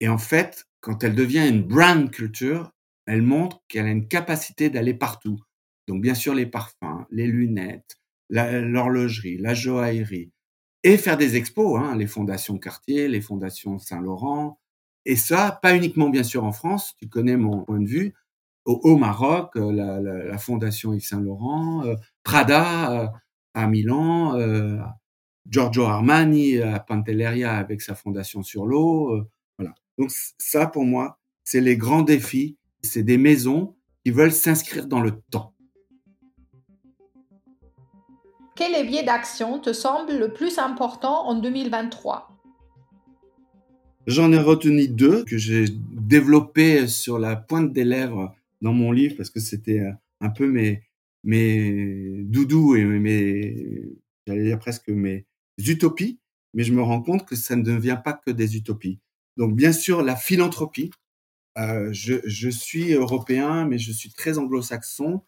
Et 0.00 0.08
en 0.08 0.18
fait, 0.18 0.66
quand 0.80 1.04
elle 1.04 1.14
devient 1.14 1.48
une 1.48 1.62
brand 1.62 2.10
culture, 2.10 2.72
elle 3.06 3.22
montre 3.22 3.62
qu'elle 3.68 3.86
a 3.86 3.90
une 3.90 4.08
capacité 4.08 4.70
d'aller 4.70 4.94
partout. 4.94 5.40
Donc 5.86 6.02
bien 6.02 6.14
sûr 6.14 6.34
les 6.34 6.46
parfums, 6.46 7.06
les 7.10 7.26
lunettes, 7.26 7.96
l'horlogerie, 8.28 9.38
la, 9.38 9.54
joaillerie, 9.54 10.30
et 10.84 10.98
faire 10.98 11.16
des 11.16 11.36
expos, 11.36 11.80
hein, 11.80 11.96
les 11.96 12.06
fondations 12.06 12.58
Cartier, 12.58 13.08
les 13.08 13.20
fondations 13.20 13.78
Saint-Laurent, 13.78 14.60
et 15.04 15.16
ça, 15.16 15.58
pas 15.62 15.74
uniquement 15.74 16.08
bien 16.08 16.22
sûr 16.22 16.44
en 16.44 16.52
France, 16.52 16.94
tu 16.98 17.08
connais 17.08 17.36
mon 17.36 17.64
point 17.64 17.80
de 17.80 17.86
vue, 17.86 18.14
au, 18.68 18.96
Maroc, 18.96 19.56
euh, 19.56 19.72
la, 19.72 20.38
fondation 20.38 20.92
Yves 20.92 21.06
Saint-Laurent, 21.06 21.86
euh, 21.86 21.94
Prada 22.22 22.92
euh, 22.92 23.06
à 23.54 23.66
Milan, 23.66 24.38
Giorgio 25.48 25.84
Armani 25.84 26.58
à 26.60 26.78
Pantelleria 26.78 27.56
avec 27.56 27.80
sa 27.80 27.94
fondation 27.94 28.42
sur 28.42 28.66
l'eau, 28.66 29.24
voilà. 29.58 29.74
Donc 29.96 30.10
ça, 30.38 30.66
pour 30.66 30.84
moi, 30.84 31.18
c'est 31.42 31.60
les 31.60 31.76
grands 31.76 32.02
défis, 32.02 32.56
c'est 32.82 33.02
des 33.02 33.18
maisons 33.18 33.74
qui 34.04 34.12
veulent 34.12 34.32
s'inscrire 34.32 34.86
dans 34.86 35.00
le 35.00 35.20
temps. 35.30 35.54
Quel 38.54 38.72
levier 38.72 39.02
d'action 39.02 39.58
te 39.58 39.72
semble 39.72 40.12
le 40.18 40.32
plus 40.32 40.58
important 40.58 41.26
en 41.26 41.34
2023 41.34 42.37
J'en 44.08 44.32
ai 44.32 44.38
retenu 44.38 44.88
deux 44.88 45.22
que 45.26 45.36
j'ai 45.36 45.66
développés 45.68 46.88
sur 46.88 47.18
la 47.18 47.36
pointe 47.36 47.74
des 47.74 47.84
lèvres 47.84 48.34
dans 48.62 48.72
mon 48.72 48.90
livre 48.90 49.14
parce 49.18 49.28
que 49.28 49.38
c'était 49.38 49.82
un 50.22 50.30
peu 50.30 50.46
mes, 50.46 50.82
mes 51.24 52.22
doudous 52.22 52.74
et 52.74 52.86
mes, 52.86 53.82
j'allais 54.26 54.44
dire 54.44 54.58
presque 54.58 54.88
mes 54.88 55.26
utopies, 55.58 56.18
mais 56.54 56.64
je 56.64 56.72
me 56.72 56.80
rends 56.80 57.02
compte 57.02 57.26
que 57.26 57.36
ça 57.36 57.54
ne 57.54 57.78
vient 57.78 57.96
pas 57.96 58.14
que 58.14 58.30
des 58.30 58.56
utopies. 58.56 58.98
Donc 59.36 59.54
bien 59.54 59.72
sûr 59.72 60.00
la 60.00 60.16
philanthropie. 60.16 60.90
Euh, 61.58 61.92
je, 61.92 62.14
je 62.24 62.48
suis 62.48 62.92
européen, 62.92 63.66
mais 63.66 63.76
je 63.76 63.92
suis 63.92 64.10
très 64.10 64.38
anglo-saxon 64.38 65.20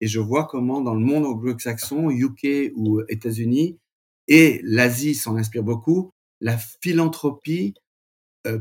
et 0.00 0.06
je 0.06 0.20
vois 0.20 0.46
comment 0.46 0.80
dans 0.80 0.94
le 0.94 1.04
monde 1.04 1.26
anglo-saxon, 1.26 2.08
UK 2.08 2.72
ou 2.76 3.02
États-Unis, 3.10 3.78
et 4.26 4.62
l'Asie 4.64 5.14
s'en 5.14 5.36
inspire 5.36 5.64
beaucoup, 5.64 6.12
la 6.40 6.56
philanthropie 6.56 7.74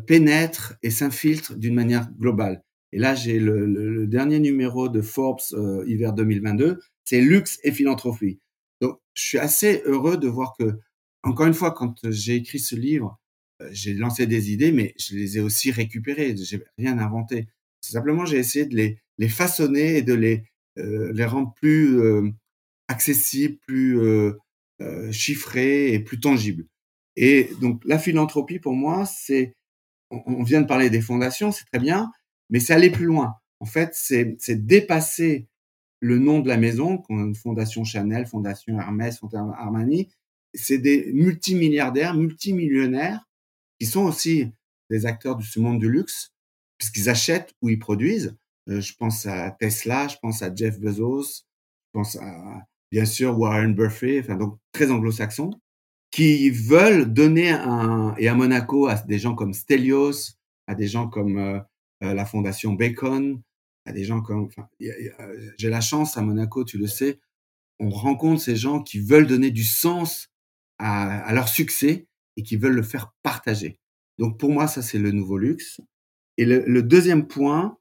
pénètre 0.07 0.75
et 0.83 0.91
s'infiltre 0.91 1.55
d'une 1.55 1.73
manière 1.73 2.11
globale. 2.19 2.63
Et 2.91 2.99
là, 2.99 3.15
j'ai 3.15 3.39
le, 3.39 4.05
dernier 4.07 4.39
numéro 4.39 4.89
de 4.89 5.01
Forbes 5.01 5.39
euh, 5.53 5.83
hiver 5.87 6.13
2022, 6.13 6.79
c'est 7.05 7.21
luxe 7.21 7.59
et 7.63 7.71
philanthropie. 7.71 8.39
Donc, 8.81 8.99
je 9.13 9.23
suis 9.23 9.37
assez 9.37 9.81
heureux 9.85 10.17
de 10.17 10.27
voir 10.27 10.53
que, 10.59 10.79
encore 11.23 11.47
une 11.47 11.53
fois, 11.53 11.71
quand 11.71 11.95
j'ai 12.09 12.35
écrit 12.35 12.59
ce 12.59 12.75
livre, 12.75 13.19
euh, 13.61 13.69
j'ai 13.71 13.93
lancé 13.93 14.27
des 14.27 14.51
idées, 14.51 14.71
mais 14.71 14.93
je 14.99 15.15
les 15.15 15.37
ai 15.37 15.39
aussi 15.39 15.71
récupérées. 15.71 16.35
J'ai 16.37 16.63
rien 16.77 16.99
inventé. 16.99 17.47
Simplement, 17.81 18.25
j'ai 18.25 18.37
essayé 18.37 18.65
de 18.65 18.75
les, 18.75 18.99
les 19.17 19.29
façonner 19.29 19.97
et 19.97 20.01
de 20.01 20.13
les 20.13 20.43
euh, 20.77 21.11
les 21.13 21.25
rendre 21.25 21.53
plus 21.55 21.99
euh, 21.99 22.29
accessibles, 22.87 23.57
plus 23.67 23.99
euh, 23.99 24.31
chiffrés 25.11 25.93
et 25.93 25.99
plus 25.99 26.19
tangibles. 26.19 26.65
Et 27.17 27.49
donc 27.59 27.81
la 27.85 27.99
philanthropie 27.99 28.59
pour 28.59 28.73
moi, 28.73 29.05
c'est 29.05 29.53
on, 30.11 30.43
vient 30.43 30.61
de 30.61 30.67
parler 30.67 30.89
des 30.89 31.01
fondations, 31.01 31.51
c'est 31.51 31.65
très 31.65 31.79
bien, 31.79 32.11
mais 32.49 32.59
c'est 32.59 32.73
aller 32.73 32.89
plus 32.89 33.05
loin. 33.05 33.35
En 33.59 33.65
fait, 33.65 33.91
c'est 33.93 34.65
dépasser 34.65 35.47
le 35.99 36.17
nom 36.17 36.39
de 36.39 36.47
la 36.47 36.57
maison, 36.57 37.03
une 37.09 37.35
fondation 37.35 37.83
Chanel, 37.83 38.25
fondation 38.25 38.79
Hermès, 38.79 39.19
fondation 39.19 39.53
Armani. 39.53 40.09
C'est 40.53 40.79
des 40.79 41.11
multimilliardaires, 41.13 42.15
multimillionnaires 42.15 43.27
qui 43.79 43.85
sont 43.85 44.01
aussi 44.01 44.51
des 44.89 45.05
acteurs 45.05 45.37
de 45.37 45.43
ce 45.43 45.59
monde 45.59 45.79
du 45.79 45.89
luxe, 45.89 46.33
puisqu'ils 46.77 47.09
achètent 47.09 47.53
ou 47.61 47.69
ils 47.69 47.79
produisent. 47.79 48.35
Euh, 48.69 48.81
je 48.81 48.93
pense 48.95 49.25
à 49.25 49.51
Tesla, 49.51 50.07
je 50.07 50.17
pense 50.21 50.41
à 50.41 50.53
Jeff 50.53 50.79
Bezos, 50.79 51.23
je 51.23 51.91
pense 51.93 52.15
à, 52.17 52.65
bien 52.91 53.05
sûr, 53.05 53.37
Warren 53.39 53.73
Buffett, 53.73 54.23
enfin, 54.23 54.35
donc 54.35 54.57
très 54.71 54.91
anglo-saxons, 54.91 55.51
qui 56.11 56.49
veulent 56.49 57.11
donner 57.11 57.51
un, 57.51 58.13
et 58.17 58.27
à 58.27 58.35
Monaco, 58.35 58.87
à 58.87 58.95
des 58.95 59.17
gens 59.17 59.33
comme 59.33 59.53
Stelios, 59.53 60.35
à 60.67 60.75
des 60.75 60.87
gens 60.87 61.07
comme 61.07 61.37
euh, 61.37 61.59
euh, 62.03 62.13
la 62.13 62.25
fondation 62.25 62.73
Bacon, 62.73 63.41
à 63.85 63.93
des 63.93 64.03
gens 64.03 64.21
comme, 64.21 64.43
enfin, 64.43 64.67
j'ai 64.79 65.69
la 65.69 65.81
chance 65.81 66.17
à 66.17 66.21
Monaco, 66.21 66.63
tu 66.63 66.77
le 66.77 66.87
sais, 66.87 67.19
on 67.79 67.89
rencontre 67.89 68.41
ces 68.41 68.55
gens 68.55 68.81
qui 68.83 68.99
veulent 68.99 69.25
donner 69.25 69.51
du 69.51 69.63
sens 69.63 70.29
à, 70.77 71.33
leur 71.33 71.47
succès 71.47 72.07
et 72.37 72.43
qui 72.43 72.57
veulent 72.57 72.75
le 72.75 72.83
faire 72.83 73.13
partager. 73.23 73.79
Donc 74.19 74.37
pour 74.39 74.51
moi, 74.51 74.67
ça 74.67 74.81
c'est 74.81 74.99
le 74.99 75.11
nouveau 75.11 75.37
luxe. 75.37 75.81
Et 76.37 76.45
le, 76.45 76.63
le 76.65 76.83
deuxième 76.83 77.27
point, 77.27 77.77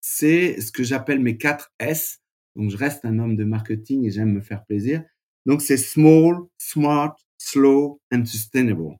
c'est 0.00 0.60
ce 0.60 0.70
que 0.70 0.82
j'appelle 0.82 1.18
mes 1.18 1.38
quatre 1.38 1.72
S. 1.78 2.20
Donc, 2.56 2.70
je 2.70 2.76
reste 2.76 3.06
un 3.06 3.18
homme 3.18 3.36
de 3.36 3.44
marketing 3.44 4.04
et 4.04 4.10
j'aime 4.10 4.32
me 4.32 4.42
faire 4.42 4.62
plaisir. 4.66 5.02
Donc, 5.46 5.62
c'est 5.62 5.78
small, 5.78 6.42
smart, 6.58 7.16
slow 7.44 8.00
and 8.12 8.24
sustainable. 8.24 8.96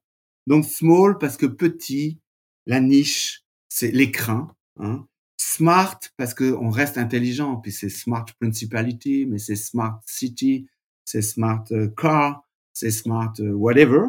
Donc, 0.47 0.65
small 0.65 1.19
parce 1.19 1.37
que 1.37 1.47
petit, 1.47 2.21
la 2.67 2.81
niche, 2.81 3.45
c'est 3.69 3.91
l'écran. 3.91 4.49
Hein. 4.79 5.07
Smart 5.39 5.99
parce 6.17 6.35
que 6.35 6.53
on 6.53 6.71
reste 6.71 6.99
intelligent, 6.99 7.57
puis 7.57 7.73
c'est 7.73 7.89
smart 7.89 8.27
principality, 8.41 9.27
mais 9.27 9.39
c'est 9.39 9.57
smart 9.57 10.01
city, 10.07 10.67
c'est 11.05 11.23
smart 11.23 11.65
euh, 11.73 11.89
car, 11.97 12.45
c'est 12.73 12.91
smart 12.91 13.33
euh, 13.41 13.53
whatever. 13.53 14.09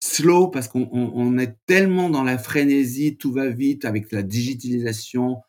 Slow 0.00 0.48
parce 0.48 0.68
qu'on 0.68 0.88
on 0.92 1.38
est 1.38 1.56
tellement 1.66 2.10
dans 2.10 2.24
la 2.24 2.36
frénésie, 2.36 3.16
tout 3.16 3.32
va 3.32 3.48
vite 3.48 3.84
avec 3.84 4.10
la 4.12 4.22
digitalisation, 4.22 5.40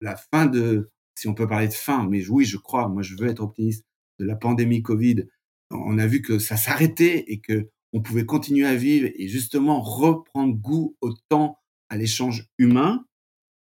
la 0.00 0.16
fin 0.16 0.46
de, 0.46 0.90
si 1.18 1.28
on 1.28 1.34
peut 1.34 1.46
parler 1.46 1.68
de 1.68 1.72
fin, 1.72 2.06
mais 2.06 2.26
oui, 2.28 2.44
je 2.44 2.58
crois, 2.58 2.88
moi 2.88 3.02
je 3.02 3.16
veux 3.16 3.28
être 3.28 3.42
optimiste, 3.42 3.86
de 4.18 4.26
la 4.26 4.36
pandémie 4.36 4.82
Covid, 4.82 5.24
on 5.70 5.98
a 5.98 6.06
vu 6.06 6.20
que 6.22 6.38
ça 6.38 6.56
s'arrêtait 6.56 7.24
et 7.28 7.40
que 7.40 7.70
on 7.92 8.02
pouvait 8.02 8.26
continuer 8.26 8.66
à 8.66 8.74
vivre 8.74 9.10
et 9.14 9.28
justement 9.28 9.80
reprendre 9.80 10.54
goût 10.54 10.96
au 11.00 11.12
temps, 11.28 11.58
à 11.88 11.96
l'échange 11.96 12.48
humain. 12.58 13.04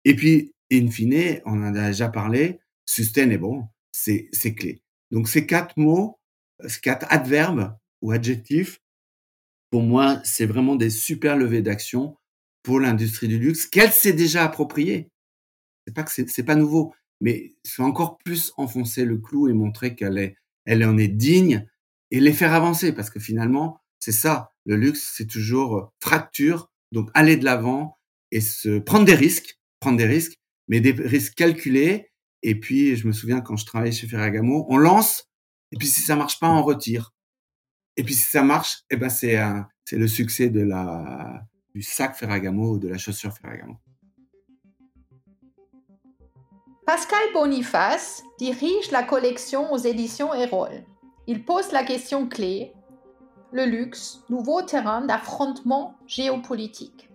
Et 0.04 0.16
puis, 0.16 0.52
in 0.73 0.88
fine, 0.88 1.40
on 1.45 1.62
en 1.62 1.75
a 1.75 1.88
déjà 1.88 2.09
parlé, 2.09 2.59
sustainable, 2.87 3.64
c'est, 3.92 4.28
c'est 4.33 4.54
clé. 4.54 4.83
Donc, 5.11 5.28
ces 5.28 5.47
quatre 5.47 5.76
mots, 5.76 6.18
ces 6.66 6.80
quatre 6.80 7.06
adverbes 7.09 7.76
ou 8.02 8.11
adjectifs, 8.11 8.80
pour 9.71 9.83
moi, 9.83 10.21
c'est 10.25 10.47
vraiment 10.47 10.76
des 10.76 10.90
super 10.90 11.37
levées 11.37 11.62
d'action 11.62 12.16
pour 12.62 12.80
l'industrie 12.80 13.28
du 13.28 13.38
luxe 13.38 13.66
qu'elle 13.66 13.92
s'est 13.92 14.12
déjà 14.12 14.45
appropriée 14.45 15.11
c'est 15.87 15.95
pas 15.95 16.02
que 16.02 16.11
c'est 16.11 16.45
pas 16.45 16.56
nouveau, 16.56 16.95
mais 17.21 17.54
c'est 17.62 17.83
encore 17.83 18.18
plus 18.18 18.52
enfoncer 18.56 19.04
le 19.04 19.18
clou 19.18 19.49
et 19.49 19.52
montrer 19.52 19.95
qu'elle 19.95 20.18
est, 20.18 20.37
elle 20.64 20.85
en 20.85 20.99
est 20.99 21.09
digne 21.09 21.66
et 22.11 22.21
les 22.21 22.33
faire 22.33 22.52
avancer 22.52 22.92
parce 22.92 23.11
que 23.11 23.21
finalement, 23.21 23.80
c'est 23.98 24.12
ça. 24.12 24.52
Le 24.64 24.76
luxe, 24.76 25.12
c'est 25.16 25.26
toujours 25.26 25.92
fracture, 26.00 26.70
donc 26.92 27.10
aller 27.14 27.36
de 27.36 27.44
l'avant 27.44 27.98
et 28.30 28.40
se 28.40 28.78
prendre 28.78 29.04
des 29.04 29.14
risques, 29.14 29.58
prendre 29.80 29.98
des 29.98 30.06
risques, 30.06 30.36
mais 30.68 30.80
des 30.80 30.92
risques 30.92 31.34
calculés. 31.34 32.10
Et 32.42 32.58
puis, 32.58 32.96
je 32.96 33.06
me 33.06 33.12
souviens 33.12 33.40
quand 33.40 33.56
je 33.56 33.66
travaillais 33.66 33.92
chez 33.92 34.06
Ferragamo, 34.06 34.66
on 34.68 34.76
lance, 34.76 35.26
et 35.72 35.76
puis 35.76 35.88
si 35.88 36.00
ça 36.00 36.16
marche 36.16 36.38
pas, 36.38 36.48
on 36.48 36.62
retire. 36.62 37.12
Et 37.96 38.04
puis 38.04 38.14
si 38.14 38.30
ça 38.30 38.42
marche, 38.42 38.82
eh 38.90 38.96
ben 38.96 39.08
c'est 39.08 39.38
c'est 39.84 39.96
le 39.96 40.06
succès 40.06 40.50
de 40.50 40.60
la 40.60 41.42
du 41.74 41.82
sac 41.82 42.16
Ferragamo 42.16 42.72
ou 42.72 42.78
de 42.78 42.88
la 42.88 42.98
chaussure 42.98 43.32
Ferragamo. 43.32 43.76
Pascal 46.86 47.32
Boniface 47.32 48.22
dirige 48.38 48.90
la 48.92 49.02
collection 49.02 49.72
aux 49.72 49.78
éditions 49.78 50.32
Erol. 50.32 50.84
Il 51.26 51.44
pose 51.44 51.72
la 51.72 51.82
question 51.82 52.28
clé 52.28 52.72
le 53.52 53.64
luxe, 53.64 54.22
nouveau 54.28 54.62
terrain 54.62 55.04
d'affrontement 55.04 55.96
géopolitique 56.06 57.08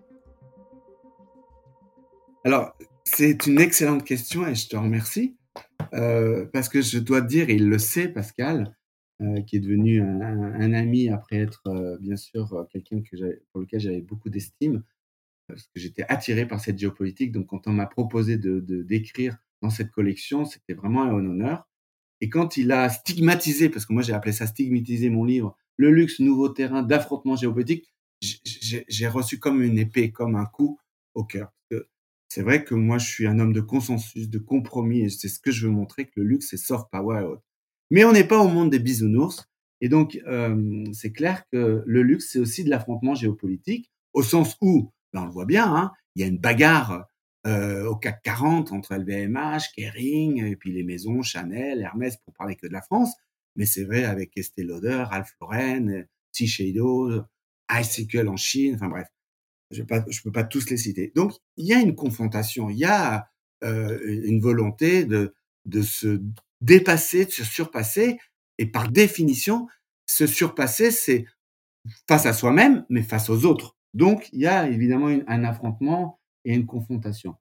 Alors, 2.43 2.73
c'est 3.03 3.45
une 3.47 3.59
excellente 3.59 4.03
question 4.03 4.47
et 4.47 4.55
je 4.55 4.67
te 4.67 4.75
remercie. 4.75 5.35
Euh, 5.93 6.45
parce 6.53 6.69
que 6.69 6.81
je 6.81 6.99
dois 6.99 7.21
te 7.21 7.27
dire, 7.27 7.49
il 7.49 7.67
le 7.67 7.77
sait, 7.77 8.07
Pascal, 8.07 8.75
euh, 9.21 9.41
qui 9.41 9.57
est 9.57 9.59
devenu 9.59 10.01
un, 10.01 10.73
ami 10.73 11.09
après 11.09 11.37
être, 11.37 11.63
euh, 11.67 11.97
bien 11.99 12.15
sûr, 12.15 12.67
quelqu'un 12.71 13.01
pour 13.51 13.61
lequel 13.61 13.79
j'avais 13.79 14.01
beaucoup 14.01 14.29
d'estime, 14.29 14.83
parce 15.47 15.63
que 15.63 15.79
j'étais 15.79 16.05
attiré 16.07 16.47
par 16.47 16.59
cette 16.59 16.77
géopolitique. 16.77 17.31
Donc, 17.31 17.47
quand 17.47 17.67
on 17.67 17.73
m'a 17.73 17.87
proposé 17.87 18.37
de 18.37 18.59
d'écrire 18.83 19.37
dans 19.61 19.69
cette 19.69 19.91
collection, 19.91 20.45
c'était 20.45 20.73
vraiment 20.73 21.03
un 21.03 21.13
honneur. 21.13 21.67
Et 22.21 22.29
quand 22.29 22.55
il 22.55 22.71
a 22.71 22.87
stigmatisé, 22.89 23.69
parce 23.69 23.85
que 23.85 23.93
moi 23.93 24.03
j'ai 24.03 24.13
appelé 24.13 24.31
ça 24.31 24.45
stigmatiser 24.45 25.09
mon 25.09 25.25
livre, 25.25 25.57
le 25.77 25.91
luxe, 25.91 26.19
nouveau 26.19 26.49
terrain 26.49 26.83
d'affrontement 26.83 27.35
géopolitique, 27.35 27.91
j'ai 28.21 29.07
reçu 29.07 29.39
comme 29.39 29.61
une 29.61 29.79
épée, 29.79 30.11
comme 30.11 30.35
un 30.35 30.45
coup 30.45 30.79
au 31.13 31.23
cœur. 31.23 31.51
C'est 32.33 32.43
vrai 32.43 32.63
que 32.63 32.75
moi 32.75 32.97
je 32.97 33.07
suis 33.07 33.27
un 33.27 33.39
homme 33.39 33.51
de 33.51 33.59
consensus, 33.59 34.29
de 34.29 34.37
compromis, 34.37 35.01
et 35.01 35.09
c'est 35.09 35.27
ce 35.27 35.41
que 35.41 35.51
je 35.51 35.67
veux 35.67 35.73
montrer 35.73 36.05
que 36.05 36.13
le 36.21 36.23
luxe 36.23 36.47
c'est 36.51 36.57
soft 36.57 36.85
power. 36.89 37.35
Mais 37.89 38.05
on 38.05 38.13
n'est 38.13 38.23
pas 38.23 38.39
au 38.39 38.47
monde 38.47 38.69
des 38.69 38.79
bisounours, 38.79 39.49
et 39.81 39.89
donc 39.89 40.17
euh, 40.27 40.85
c'est 40.93 41.11
clair 41.11 41.43
que 41.51 41.83
le 41.85 42.03
luxe 42.03 42.29
c'est 42.31 42.39
aussi 42.39 42.63
de 42.63 42.69
l'affrontement 42.69 43.15
géopolitique, 43.15 43.91
au 44.13 44.23
sens 44.23 44.55
où, 44.61 44.93
ben, 45.11 45.23
on 45.23 45.25
le 45.25 45.31
voit 45.31 45.45
bien, 45.45 45.75
hein, 45.75 45.91
il 46.15 46.21
y 46.21 46.23
a 46.23 46.27
une 46.27 46.37
bagarre 46.37 47.05
euh, 47.47 47.85
au 47.87 47.95
CAC 47.97 48.21
40 48.23 48.71
entre 48.71 48.95
LVMH, 48.95 49.73
Kering, 49.75 50.45
et 50.45 50.55
puis 50.55 50.71
les 50.71 50.83
maisons 50.83 51.23
Chanel, 51.23 51.81
Hermès, 51.81 52.15
pour 52.17 52.33
parler 52.33 52.55
que 52.55 52.67
de 52.67 52.71
la 52.71 52.81
France. 52.81 53.13
Mais 53.55 53.65
c'est 53.65 53.83
vrai 53.83 54.03
avec 54.03 54.37
Estée 54.37 54.63
Lauder, 54.63 55.03
Ralph 55.09 55.33
Lauren, 55.41 56.05
Shiseido, 56.33 57.23
Icicle 57.71 58.27
en 58.27 58.37
Chine, 58.37 58.75
enfin 58.75 58.89
bref, 58.89 59.07
je 59.71 59.81
ne 59.81 60.23
peux 60.23 60.31
pas 60.31 60.43
tous 60.43 60.69
les 60.69 60.77
citer. 60.77 61.11
Donc, 61.15 61.33
il 61.57 61.65
y 61.65 61.73
a 61.73 61.79
une 61.79 61.95
confrontation, 61.95 62.69
il 62.69 62.77
y 62.77 62.85
a 62.85 63.27
euh, 63.63 63.99
une 64.05 64.41
volonté 64.41 65.05
de, 65.05 65.33
de 65.65 65.81
se 65.81 66.21
dépasser, 66.61 67.25
de 67.25 67.31
se 67.31 67.43
surpasser. 67.43 68.19
Et 68.57 68.65
par 68.65 68.91
définition, 68.91 69.67
se 70.05 70.27
surpasser, 70.27 70.91
c'est 70.91 71.25
face 72.07 72.25
à 72.25 72.33
soi-même, 72.33 72.85
mais 72.89 73.01
face 73.01 73.29
aux 73.29 73.45
autres. 73.45 73.75
Donc, 73.93 74.29
il 74.33 74.41
y 74.41 74.47
a 74.47 74.67
évidemment 74.69 75.07
un 75.07 75.43
affrontement 75.43 76.19
et 76.45 76.53
une 76.53 76.65
confrontation. 76.65 77.35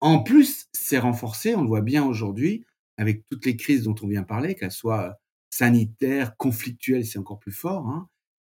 En 0.00 0.22
plus, 0.22 0.66
c'est 0.72 0.98
renforcé, 0.98 1.54
on 1.54 1.62
le 1.62 1.68
voit 1.68 1.80
bien 1.80 2.04
aujourd'hui, 2.04 2.64
avec 2.96 3.24
toutes 3.30 3.46
les 3.46 3.56
crises 3.56 3.84
dont 3.84 3.94
on 4.02 4.08
vient 4.08 4.22
parler, 4.22 4.54
qu'elles 4.54 4.70
soient 4.70 5.18
sanitaires, 5.56 6.36
conflictuelles, 6.36 7.06
c'est 7.06 7.18
encore 7.18 7.38
plus 7.38 7.52
fort, 7.52 7.86
hein, 7.88 8.08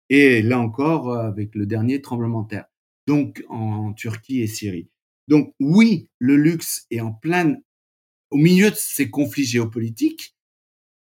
et 0.09 0.43
là 0.43 0.59
encore 0.59 1.11
euh, 1.11 1.27
avec 1.27 1.55
le 1.55 1.67
dernier 1.67 2.01
tremblement 2.01 2.43
de 2.43 2.49
terre, 2.49 2.67
donc 3.07 3.45
en 3.49 3.93
Turquie 3.93 4.41
et 4.41 4.47
Syrie. 4.47 4.89
Donc 5.29 5.55
oui, 5.61 6.09
le 6.19 6.37
luxe 6.37 6.87
est 6.91 7.01
en 7.01 7.13
plein, 7.13 7.57
au 8.31 8.37
milieu 8.37 8.71
de 8.71 8.77
ces 8.77 9.11
conflits 9.11 9.45
géopolitiques. 9.45 10.35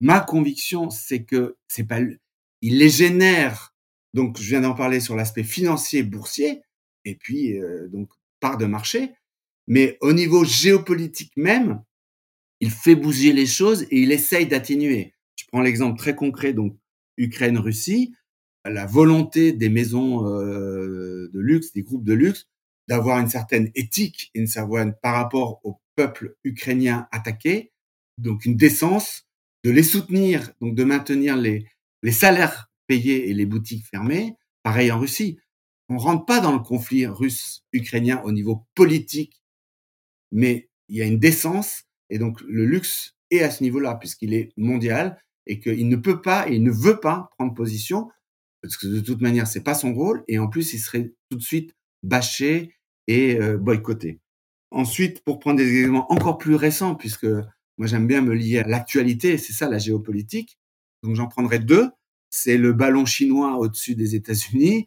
Ma 0.01 0.19
conviction, 0.19 0.89
c'est 0.89 1.23
que 1.23 1.57
c'est 1.67 1.85
pas, 1.85 1.99
il 2.61 2.77
les 2.77 2.89
génère. 2.89 3.73
Donc 4.13 4.37
je 4.39 4.49
viens 4.49 4.61
d'en 4.61 4.73
parler 4.73 4.99
sur 4.99 5.15
l'aspect 5.15 5.43
financier, 5.43 6.03
boursier, 6.03 6.61
et 7.05 7.15
puis 7.15 7.57
euh, 7.57 7.87
donc 7.89 8.09
part 8.39 8.57
de 8.57 8.65
marché, 8.65 9.13
mais 9.67 9.97
au 10.01 10.13
niveau 10.13 10.43
géopolitique 10.45 11.35
même, 11.35 11.83
il 12.61 12.71
fait 12.71 12.95
bouger 12.95 13.33
les 13.33 13.45
choses 13.45 13.83
et 13.83 14.01
il 14.01 14.11
essaye 14.11 14.47
d'atténuer. 14.47 15.13
Prends 15.51 15.61
l'exemple 15.61 15.97
très 15.97 16.15
concret, 16.15 16.53
donc 16.53 16.77
Ukraine-Russie, 17.17 18.13
la 18.65 18.85
volonté 18.85 19.51
des 19.51 19.69
maisons 19.69 20.27
euh, 20.27 21.29
de 21.33 21.39
luxe, 21.39 21.73
des 21.73 21.83
groupes 21.83 22.03
de 22.03 22.13
luxe, 22.13 22.47
d'avoir 22.87 23.19
une 23.19 23.29
certaine 23.29 23.71
éthique 23.75 24.31
une 24.33 24.47
certaine 24.47 24.93
par 25.01 25.15
rapport 25.15 25.59
au 25.63 25.79
peuple 25.95 26.35
ukrainien 26.43 27.07
attaqué, 27.11 27.71
donc 28.17 28.45
une 28.45 28.55
décence, 28.55 29.25
de 29.63 29.71
les 29.71 29.83
soutenir, 29.83 30.51
donc 30.61 30.75
de 30.75 30.83
maintenir 30.83 31.35
les, 31.35 31.67
les 32.01 32.11
salaires 32.11 32.71
payés 32.87 33.29
et 33.29 33.33
les 33.33 33.45
boutiques 33.45 33.85
fermées. 33.85 34.35
Pareil 34.63 34.91
en 34.91 34.99
Russie 34.99 35.37
on 35.89 35.97
rentre 35.97 36.25
pas 36.25 36.39
dans 36.39 36.51
le 36.51 36.59
conflit 36.59 37.07
russe-ukrainien 37.07 38.21
au 38.23 38.31
niveau 38.31 38.67
politique, 38.75 39.41
mais 40.31 40.69
il 40.87 40.97
y 40.97 41.01
a 41.01 41.05
une 41.05 41.19
décence 41.19 41.83
et 42.09 42.19
donc 42.19 42.39
le 42.41 42.65
luxe 42.65 43.15
est 43.31 43.41
à 43.41 43.49
ce 43.49 43.63
niveau-là 43.63 43.95
puisqu'il 43.95 44.33
est 44.33 44.53
mondial 44.55 45.19
et 45.49 45.59
qu'il 45.59 45.89
ne 45.89 45.97
peut 45.97 46.21
pas 46.21 46.49
et 46.49 46.55
il 46.55 46.63
ne 46.63 46.71
veut 46.71 47.01
pas 47.01 47.29
prendre 47.37 47.53
position 47.53 48.09
parce 48.61 48.77
que 48.77 48.87
de 48.87 49.01
toute 49.01 49.19
manière 49.19 49.47
c'est 49.47 49.63
pas 49.63 49.73
son 49.73 49.93
rôle 49.93 50.23
et 50.29 50.39
en 50.39 50.47
plus 50.47 50.73
il 50.73 50.79
serait 50.79 51.13
tout 51.29 51.37
de 51.37 51.43
suite 51.43 51.75
bâché 52.03 52.75
et 53.07 53.37
euh, 53.39 53.57
boycotté. 53.57 54.21
Ensuite, 54.71 55.23
pour 55.23 55.39
prendre 55.39 55.57
des 55.57 55.67
éléments 55.67 56.11
encore 56.13 56.37
plus 56.37 56.55
récents, 56.55 56.95
puisque 56.95 57.25
moi 57.25 57.87
j'aime 57.87 58.07
bien 58.07 58.21
me 58.21 58.33
lier 58.33 58.59
à 58.59 58.67
l'actualité, 58.67 59.37
c'est 59.37 59.53
ça 59.53 59.67
la 59.67 59.79
géopolitique. 59.79 60.59
Donc 61.03 61.15
j'en 61.15 61.27
prendrai 61.27 61.59
deux. 61.59 61.89
C'est 62.29 62.57
le 62.57 62.71
ballon 62.71 63.05
chinois 63.05 63.57
au-dessus 63.57 63.95
des 63.95 64.15
États-Unis 64.15 64.85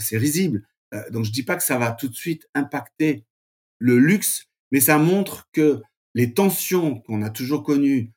c'est 0.00 0.18
risible. 0.18 0.66
Euh, 0.92 1.08
donc 1.10 1.24
je 1.24 1.32
dis 1.32 1.42
pas 1.42 1.56
que 1.56 1.62
ça 1.62 1.78
va 1.78 1.92
tout 1.92 2.08
de 2.08 2.14
suite 2.14 2.48
impacter 2.54 3.24
le 3.78 3.98
luxe, 3.98 4.46
mais 4.70 4.80
ça 4.80 4.98
montre 4.98 5.48
que 5.52 5.82
les 6.14 6.32
tensions 6.32 7.00
qu'on 7.00 7.22
a 7.22 7.30
toujours 7.30 7.62
connues 7.62 8.12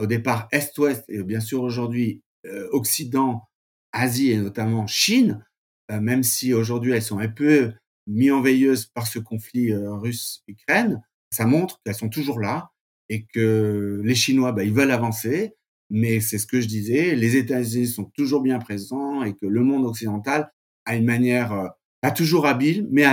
au 0.00 0.06
départ 0.06 0.48
Est-Ouest 0.52 1.04
et 1.08 1.22
bien 1.22 1.40
sûr 1.40 1.62
aujourd'hui 1.62 2.22
euh, 2.46 2.68
Occident, 2.72 3.48
Asie 3.92 4.30
et 4.30 4.36
notamment 4.36 4.86
Chine, 4.86 5.44
même 5.90 6.22
si 6.22 6.54
aujourd'hui 6.54 6.92
elles 6.92 7.02
sont 7.02 7.18
un 7.18 7.28
peu 7.28 7.72
mis 8.06 8.30
en 8.30 8.40
veilleuse 8.40 8.86
par 8.86 9.08
ce 9.08 9.18
conflit 9.18 9.74
russe-Ukraine, 9.74 11.02
ça 11.32 11.46
montre 11.46 11.80
qu'elles 11.84 11.96
sont 11.96 12.08
toujours 12.08 12.38
là 12.38 12.70
et 13.08 13.26
que 13.26 14.00
les 14.04 14.14
Chinois, 14.14 14.52
bah, 14.52 14.62
ils 14.62 14.72
veulent 14.72 14.92
avancer, 14.92 15.56
mais 15.90 16.20
c'est 16.20 16.38
ce 16.38 16.46
que 16.46 16.60
je 16.60 16.68
disais, 16.68 17.16
les 17.16 17.36
États-Unis 17.36 17.88
sont 17.88 18.04
toujours 18.04 18.40
bien 18.40 18.60
présents 18.60 19.24
et 19.24 19.34
que 19.34 19.46
le 19.46 19.62
monde 19.62 19.84
occidental 19.84 20.52
à 20.84 20.94
une 20.94 21.04
manière 21.04 21.52
euh, 21.52 21.68
pas 22.00 22.12
toujours 22.12 22.46
habile, 22.46 22.88
mais, 22.90 23.06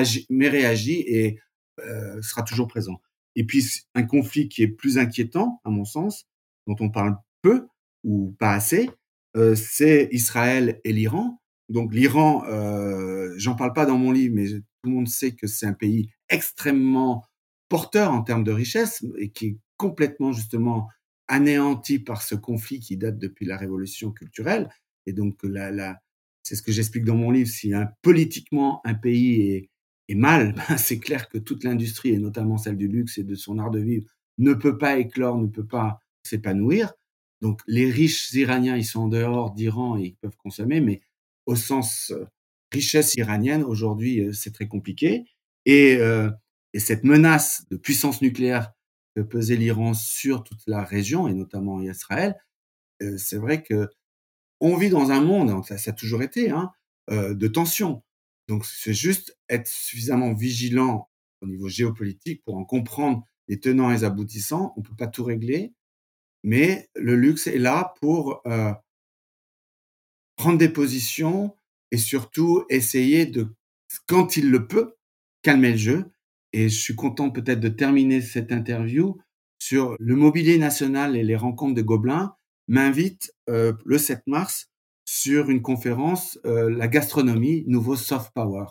réagit 0.47 1.03
et 1.07 1.39
euh, 1.79 2.21
sera 2.21 2.43
toujours 2.43 2.67
présent. 2.67 3.01
Et 3.35 3.43
puis 3.43 3.65
un 3.95 4.03
conflit 4.03 4.47
qui 4.47 4.63
est 4.63 4.67
plus 4.67 4.97
inquiétant, 4.97 5.59
à 5.65 5.69
mon 5.69 5.83
sens, 5.83 6.25
dont 6.67 6.75
on 6.79 6.89
parle 6.89 7.15
peu 7.41 7.67
ou 8.03 8.35
pas 8.39 8.53
assez, 8.53 8.89
euh, 9.35 9.55
c'est 9.55 10.09
Israël 10.11 10.79
et 10.83 10.93
l'Iran. 10.93 11.41
Donc 11.69 11.93
l'Iran, 11.93 12.43
euh, 12.47 13.33
j'en 13.37 13.55
parle 13.55 13.73
pas 13.73 13.85
dans 13.85 13.97
mon 13.97 14.11
livre, 14.11 14.35
mais 14.35 14.47
tout 14.47 14.61
le 14.83 14.91
monde 14.91 15.07
sait 15.07 15.31
que 15.31 15.47
c'est 15.47 15.65
un 15.65 15.73
pays 15.73 16.09
extrêmement 16.29 17.23
porteur 17.69 18.11
en 18.11 18.21
termes 18.21 18.43
de 18.43 18.51
richesse 18.51 19.03
et 19.17 19.29
qui 19.29 19.45
est 19.47 19.57
complètement 19.75 20.31
justement 20.31 20.87
anéanti 21.27 21.99
par 21.99 22.21
ce 22.21 22.35
conflit 22.35 22.79
qui 22.79 22.97
date 22.97 23.17
depuis 23.17 23.45
la 23.45 23.57
révolution 23.57 24.11
culturelle. 24.11 24.69
Et 25.05 25.13
donc 25.13 25.37
la, 25.43 25.71
la, 25.71 25.99
c'est 26.43 26.55
ce 26.55 26.61
que 26.61 26.71
j'explique 26.71 27.03
dans 27.03 27.15
mon 27.15 27.31
livre, 27.31 27.49
si 27.49 27.73
un, 27.73 27.89
politiquement 28.01 28.81
un 28.85 28.93
pays 28.93 29.69
est, 30.07 30.15
mal, 30.15 30.55
ben, 30.69 30.77
c'est 30.77 30.99
clair 30.99 31.27
que 31.27 31.37
toute 31.37 31.65
l'industrie, 31.65 32.13
et 32.13 32.19
notamment 32.19 32.57
celle 32.57 32.77
du 32.77 32.87
luxe 32.87 33.17
et 33.17 33.23
de 33.23 33.35
son 33.35 33.59
art 33.59 33.71
de 33.71 33.79
vivre, 33.79 34.05
ne 34.37 34.53
peut 34.53 34.77
pas 34.77 34.97
éclore, 34.97 35.37
ne 35.37 35.47
peut 35.47 35.65
pas 35.65 35.99
s'épanouir. 36.27 36.93
Donc 37.41 37.61
les 37.67 37.89
riches 37.89 38.31
iraniens, 38.33 38.77
ils 38.77 38.85
sont 38.85 39.01
en 39.01 39.07
dehors 39.07 39.51
d'Iran 39.51 39.97
et 39.97 40.05
ils 40.05 40.15
peuvent 40.15 40.37
consommer, 40.37 40.81
mais 40.81 41.01
au 41.45 41.55
sens 41.55 42.11
euh, 42.11 42.25
richesse 42.71 43.15
iranienne, 43.15 43.63
aujourd'hui, 43.63 44.21
euh, 44.21 44.33
c'est 44.33 44.51
très 44.51 44.67
compliqué. 44.67 45.25
Et, 45.65 45.95
euh, 45.97 46.29
et, 46.73 46.79
cette 46.79 47.03
menace 47.03 47.65
de 47.71 47.77
puissance 47.77 48.21
nucléaire 48.21 48.73
que 49.15 49.21
pesait 49.21 49.55
l'Iran 49.55 49.93
sur 49.93 50.43
toute 50.43 50.61
la 50.67 50.83
région, 50.83 51.27
et 51.27 51.33
notamment 51.33 51.81
Israël, 51.81 52.35
c'est 53.17 53.37
vrai 53.37 53.61
que 53.63 53.89
on 54.59 54.75
vit 54.75 54.89
dans 54.89 55.11
un 55.11 55.21
monde, 55.21 55.63
ça, 55.65 55.77
ça 55.77 55.91
a 55.91 55.93
toujours 55.93 56.23
été, 56.23 56.49
hein, 56.49 56.71
de 57.09 57.47
tension. 57.47 58.03
Donc 58.47 58.65
c'est 58.65 58.93
juste 58.93 59.37
être 59.49 59.67
suffisamment 59.67 60.33
vigilant 60.33 61.09
au 61.41 61.47
niveau 61.47 61.67
géopolitique 61.67 62.43
pour 62.43 62.57
en 62.57 62.65
comprendre 62.65 63.23
les 63.47 63.59
tenants 63.59 63.91
et 63.91 63.95
les 63.95 64.03
aboutissants. 64.03 64.73
On 64.77 64.81
peut 64.81 64.95
pas 64.95 65.07
tout 65.07 65.23
régler, 65.23 65.73
mais 66.43 66.89
le 66.95 67.15
luxe 67.15 67.47
est 67.47 67.57
là 67.57 67.93
pour 67.99 68.41
euh, 68.47 68.71
prendre 70.35 70.57
des 70.57 70.69
positions 70.69 71.55
et 71.91 71.97
surtout 71.97 72.65
essayer 72.69 73.25
de, 73.25 73.47
quand 74.07 74.37
il 74.37 74.49
le 74.49 74.67
peut, 74.67 74.95
calmer 75.41 75.71
le 75.71 75.77
jeu. 75.77 76.05
Et 76.53 76.69
je 76.69 76.79
suis 76.79 76.95
content 76.95 77.29
peut-être 77.29 77.59
de 77.59 77.69
terminer 77.69 78.21
cette 78.21 78.51
interview 78.51 79.17
sur 79.59 79.95
le 79.99 80.15
mobilier 80.15 80.57
national 80.57 81.15
et 81.15 81.23
les 81.23 81.35
rencontres 81.35 81.75
de 81.75 81.81
Gobelins 81.81 82.35
m'invite 82.67 83.33
euh, 83.49 83.73
le 83.85 83.97
7 83.97 84.21
mars 84.27 84.69
sur 85.05 85.49
une 85.49 85.61
conférence 85.61 86.39
euh, 86.45 86.69
La 86.69 86.87
gastronomie, 86.87 87.63
nouveau 87.67 87.95
soft 87.95 88.31
power. 88.33 88.65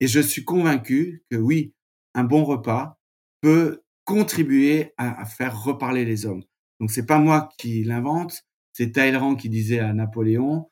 Et 0.00 0.06
je 0.06 0.20
suis 0.20 0.44
convaincu 0.44 1.24
que 1.30 1.36
oui, 1.36 1.74
un 2.14 2.24
bon 2.24 2.44
repas 2.44 2.98
peut 3.40 3.82
contribuer 4.04 4.94
à, 4.96 5.26
faire 5.26 5.62
reparler 5.62 6.04
les 6.04 6.24
hommes. 6.24 6.42
Donc 6.80 6.90
c'est 6.90 7.06
pas 7.06 7.18
moi 7.18 7.48
qui 7.58 7.82
l'invente, 7.84 8.42
c'est 8.72 8.92
Talleyrand 8.92 9.34
qui 9.34 9.48
disait 9.48 9.80
à 9.80 9.92
Napoléon 9.92 10.70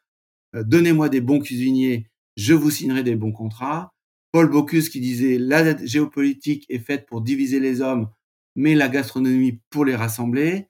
euh, 0.54 0.62
Donnez-moi 0.62 1.08
des 1.08 1.20
bons 1.20 1.40
cuisiniers, 1.40 2.08
je 2.36 2.54
vous 2.54 2.70
signerai 2.70 3.02
des 3.02 3.16
bons 3.16 3.32
contrats. 3.32 3.92
Paul 4.32 4.50
Bocuse 4.50 4.88
qui 4.88 5.00
disait 5.00 5.38
La 5.38 5.76
géopolitique 5.84 6.66
est 6.68 6.78
faite 6.78 7.06
pour 7.06 7.22
diviser 7.22 7.60
les 7.60 7.80
hommes, 7.80 8.08
mais 8.54 8.74
la 8.74 8.88
gastronomie 8.88 9.60
pour 9.70 9.84
les 9.84 9.96
rassembler. 9.96 10.68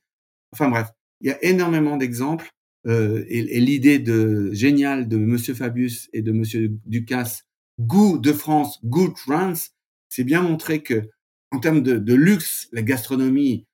Enfin 0.52 0.68
bref, 0.68 0.88
il 1.20 1.28
y 1.28 1.32
a 1.32 1.44
énormément 1.44 1.96
d'exemples 1.96 2.50
euh, 2.86 3.24
et, 3.28 3.60
l'idée 3.60 3.98
de 3.98 4.50
géniale 4.52 5.08
de 5.08 5.16
Monsieur 5.16 5.54
Fabius 5.54 6.08
et 6.12 6.22
de 6.22 6.32
Monsieur 6.32 6.70
Ducasse, 6.86 7.44
goût 7.80 8.18
de 8.18 8.32
France, 8.32 8.78
good 8.84 9.16
France, 9.16 9.70
c'est 10.08 10.24
bien 10.24 10.42
montré 10.42 10.82
que 10.82 11.10
en 11.50 11.58
termes 11.58 11.82
de, 11.82 12.14
luxe, 12.14 12.68
la 12.72 12.82
gastronomie, 12.82 13.66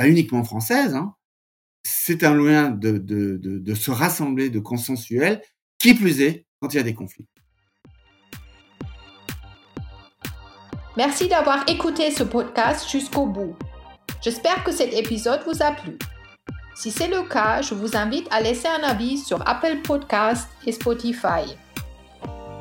pas 0.00 0.08
uniquement 0.08 0.44
française, 0.44 0.94
hein, 0.94 1.14
c'est 1.84 2.24
un 2.24 2.34
moyen 2.34 2.70
de, 2.70 2.92
de, 2.92 3.36
de, 3.38 3.74
se 3.74 3.90
rassembler, 3.90 4.48
de 4.48 4.58
consensuel, 4.58 5.42
qui 5.78 5.92
plus 5.92 6.22
est 6.22 6.46
quand 6.58 6.72
il 6.72 6.78
y 6.78 6.80
a 6.80 6.82
des 6.82 6.94
conflits. 6.94 7.26
Merci 10.96 11.28
d'avoir 11.28 11.68
écouté 11.68 12.10
ce 12.10 12.22
podcast 12.22 12.90
jusqu'au 12.90 13.26
bout. 13.26 13.54
J'espère 14.22 14.64
que 14.64 14.72
cet 14.72 14.94
épisode 14.94 15.42
vous 15.44 15.62
a 15.62 15.72
plu. 15.72 15.98
Si 16.74 16.90
c'est 16.90 17.08
le 17.08 17.28
cas, 17.28 17.60
je 17.60 17.74
vous 17.74 17.94
invite 17.94 18.26
à 18.30 18.40
laisser 18.40 18.68
un 18.68 18.82
avis 18.82 19.18
sur 19.18 19.46
Apple 19.46 19.82
Podcast 19.84 20.48
et 20.64 20.72
Spotify 20.72 21.58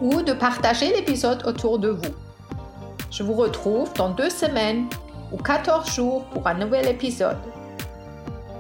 ou 0.02 0.22
de 0.24 0.34
partager 0.34 0.90
l'épisode 0.94 1.48
autour 1.48 1.80
de 1.80 1.88
vous. 1.88 2.16
Je 3.10 3.24
vous 3.24 3.34
retrouve 3.34 3.94
dans 3.94 4.10
deux 4.10 4.30
semaines 4.30 4.90
ou 5.32 5.38
14 5.38 5.94
jours 5.94 6.26
pour 6.26 6.48
un 6.48 6.56
nouvel 6.56 6.88
épisode. 6.88 7.38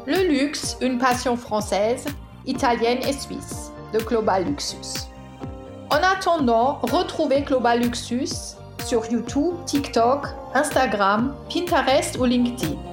Le 0.05 0.27
luxe, 0.27 0.77
une 0.81 0.97
passion 0.97 1.35
française, 1.35 2.05
italienne 2.45 2.99
et 3.07 3.13
suisse 3.13 3.71
de 3.93 3.99
Global 3.99 4.45
Luxus. 4.45 5.07
En 5.91 5.97
attendant, 5.97 6.79
retrouvez 6.83 7.41
Global 7.41 7.79
Luxus 7.81 8.55
sur 8.85 9.05
YouTube, 9.05 9.55
TikTok, 9.65 10.27
Instagram, 10.53 11.35
Pinterest 11.51 12.17
ou 12.17 12.25
LinkedIn. 12.25 12.88